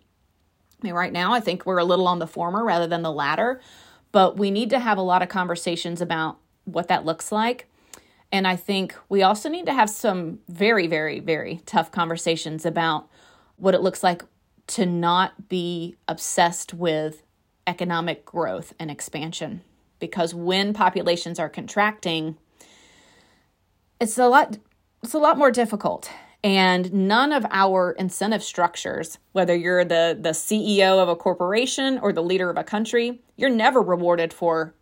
I 0.81 0.87
mean, 0.87 0.93
right 0.93 1.11
now, 1.11 1.33
I 1.33 1.41
think 1.41 1.65
we're 1.65 1.79
a 1.79 1.83
little 1.83 2.07
on 2.07 2.19
the 2.19 2.27
former 2.27 2.63
rather 2.63 2.87
than 2.87 3.01
the 3.01 3.11
latter, 3.11 3.59
but 4.13 4.37
we 4.37 4.51
need 4.51 4.69
to 4.69 4.79
have 4.79 4.97
a 4.97 5.01
lot 5.01 5.21
of 5.21 5.27
conversations 5.27 5.99
about 5.99 6.39
what 6.65 6.87
that 6.87 7.05
looks 7.05 7.31
like. 7.31 7.67
And 8.31 8.47
I 8.47 8.55
think 8.55 8.95
we 9.07 9.23
also 9.23 9.49
need 9.49 9.65
to 9.67 9.73
have 9.73 9.89
some 9.89 10.39
very, 10.49 10.87
very, 10.87 11.19
very 11.19 11.61
tough 11.65 11.91
conversations 11.91 12.65
about 12.65 13.07
what 13.55 13.73
it 13.73 13.81
looks 13.81 14.03
like 14.03 14.23
to 14.67 14.85
not 14.85 15.47
be 15.47 15.95
obsessed 16.07 16.73
with 16.73 17.23
economic 17.67 18.25
growth 18.25 18.73
and 18.79 18.91
expansion. 18.91 19.61
Because 19.99 20.33
when 20.33 20.73
populations 20.73 21.39
are 21.39 21.49
contracting, 21.49 22.37
it's 23.99 24.17
a 24.17 24.27
lot 24.27 24.57
it's 25.03 25.13
a 25.13 25.19
lot 25.19 25.37
more 25.37 25.51
difficult 25.51 26.09
and 26.43 26.93
none 26.93 27.31
of 27.31 27.45
our 27.51 27.91
incentive 27.93 28.43
structures 28.43 29.17
whether 29.31 29.55
you're 29.55 29.85
the 29.85 30.17
the 30.19 30.29
CEO 30.29 31.01
of 31.01 31.07
a 31.07 31.15
corporation 31.15 31.99
or 31.99 32.11
the 32.11 32.23
leader 32.23 32.49
of 32.49 32.57
a 32.57 32.63
country 32.63 33.21
you're 33.37 33.49
never 33.49 33.81
rewarded 33.81 34.33
for 34.33 34.73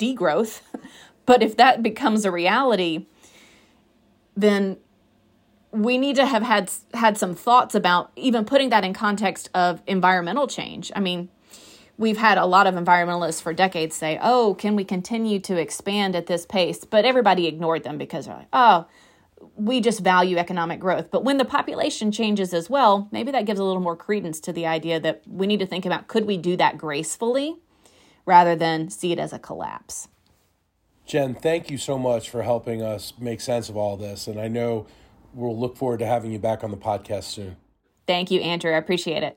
degrowth 0.00 0.60
but 1.26 1.42
if 1.42 1.56
that 1.56 1.82
becomes 1.82 2.24
a 2.24 2.30
reality 2.30 3.06
then 4.36 4.76
we 5.72 5.98
need 5.98 6.16
to 6.16 6.26
have 6.26 6.42
had 6.42 6.70
had 6.94 7.16
some 7.16 7.34
thoughts 7.34 7.74
about 7.74 8.10
even 8.16 8.44
putting 8.44 8.70
that 8.70 8.84
in 8.84 8.92
context 8.92 9.48
of 9.54 9.82
environmental 9.86 10.46
change 10.48 10.90
i 10.96 11.00
mean 11.00 11.28
we've 12.00 12.16
had 12.16 12.38
a 12.38 12.46
lot 12.46 12.66
of 12.66 12.74
environmentalists 12.74 13.42
for 13.42 13.52
decades 13.52 13.94
say, 13.94 14.18
oh, 14.22 14.54
can 14.54 14.74
we 14.74 14.82
continue 14.84 15.38
to 15.38 15.60
expand 15.60 16.16
at 16.16 16.26
this 16.26 16.46
pace? 16.46 16.82
But 16.82 17.04
everybody 17.04 17.46
ignored 17.46 17.84
them 17.84 17.98
because 17.98 18.24
they're 18.24 18.36
like, 18.36 18.48
oh, 18.54 18.86
we 19.54 19.82
just 19.82 20.00
value 20.00 20.38
economic 20.38 20.80
growth. 20.80 21.10
But 21.10 21.24
when 21.24 21.36
the 21.36 21.44
population 21.44 22.10
changes 22.10 22.54
as 22.54 22.70
well, 22.70 23.08
maybe 23.12 23.30
that 23.32 23.44
gives 23.44 23.60
a 23.60 23.64
little 23.64 23.82
more 23.82 23.96
credence 23.96 24.40
to 24.40 24.52
the 24.52 24.66
idea 24.66 24.98
that 24.98 25.22
we 25.26 25.46
need 25.46 25.60
to 25.60 25.66
think 25.66 25.84
about 25.84 26.08
could 26.08 26.24
we 26.24 26.38
do 26.38 26.56
that 26.56 26.78
gracefully 26.78 27.56
rather 28.30 28.54
than 28.54 28.88
see 28.88 29.10
it 29.10 29.18
as 29.18 29.32
a 29.32 29.40
collapse. 29.40 30.06
Jen, 31.04 31.34
thank 31.34 31.68
you 31.68 31.76
so 31.76 31.98
much 31.98 32.30
for 32.30 32.44
helping 32.44 32.80
us 32.80 33.12
make 33.18 33.40
sense 33.40 33.68
of 33.68 33.76
all 33.76 33.96
this. 33.96 34.28
And 34.28 34.40
I 34.40 34.46
know 34.46 34.86
we'll 35.34 35.58
look 35.58 35.76
forward 35.76 35.98
to 35.98 36.06
having 36.06 36.30
you 36.30 36.38
back 36.38 36.62
on 36.62 36.70
the 36.70 36.76
podcast 36.76 37.24
soon. 37.24 37.56
Thank 38.06 38.30
you, 38.30 38.40
Andrew. 38.40 38.72
I 38.72 38.76
appreciate 38.76 39.24
it. 39.24 39.36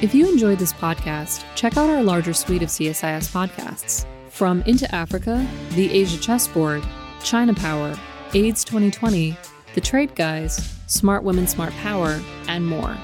If 0.00 0.14
you 0.14 0.28
enjoyed 0.30 0.60
this 0.60 0.72
podcast, 0.72 1.44
check 1.56 1.76
out 1.76 1.90
our 1.90 2.04
larger 2.04 2.32
suite 2.32 2.62
of 2.62 2.68
CSIS 2.68 3.32
podcasts 3.32 4.06
from 4.30 4.62
Into 4.62 4.92
Africa, 4.94 5.44
The 5.72 5.90
Asia 5.90 6.18
Chessboard, 6.20 6.84
China 7.24 7.54
Power, 7.54 7.98
AIDS 8.34 8.62
2020, 8.62 9.36
The 9.74 9.80
Trade 9.80 10.14
Guys, 10.14 10.76
Smart 10.86 11.24
Women, 11.24 11.48
Smart 11.48 11.72
Power, 11.72 12.20
and 12.46 12.64
more. 12.64 12.96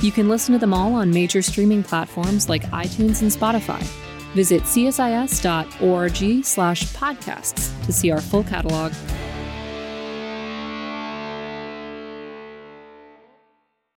You 0.00 0.12
can 0.12 0.28
listen 0.28 0.52
to 0.54 0.58
them 0.58 0.72
all 0.72 0.94
on 0.94 1.10
major 1.10 1.42
streaming 1.42 1.82
platforms 1.82 2.48
like 2.48 2.62
iTunes 2.70 3.20
and 3.20 3.30
Spotify. 3.30 3.82
Visit 4.34 4.62
csis.org 4.62 6.44
slash 6.44 6.84
podcasts 6.94 7.84
to 7.84 7.92
see 7.92 8.10
our 8.10 8.20
full 8.20 8.44
catalog 8.44 8.92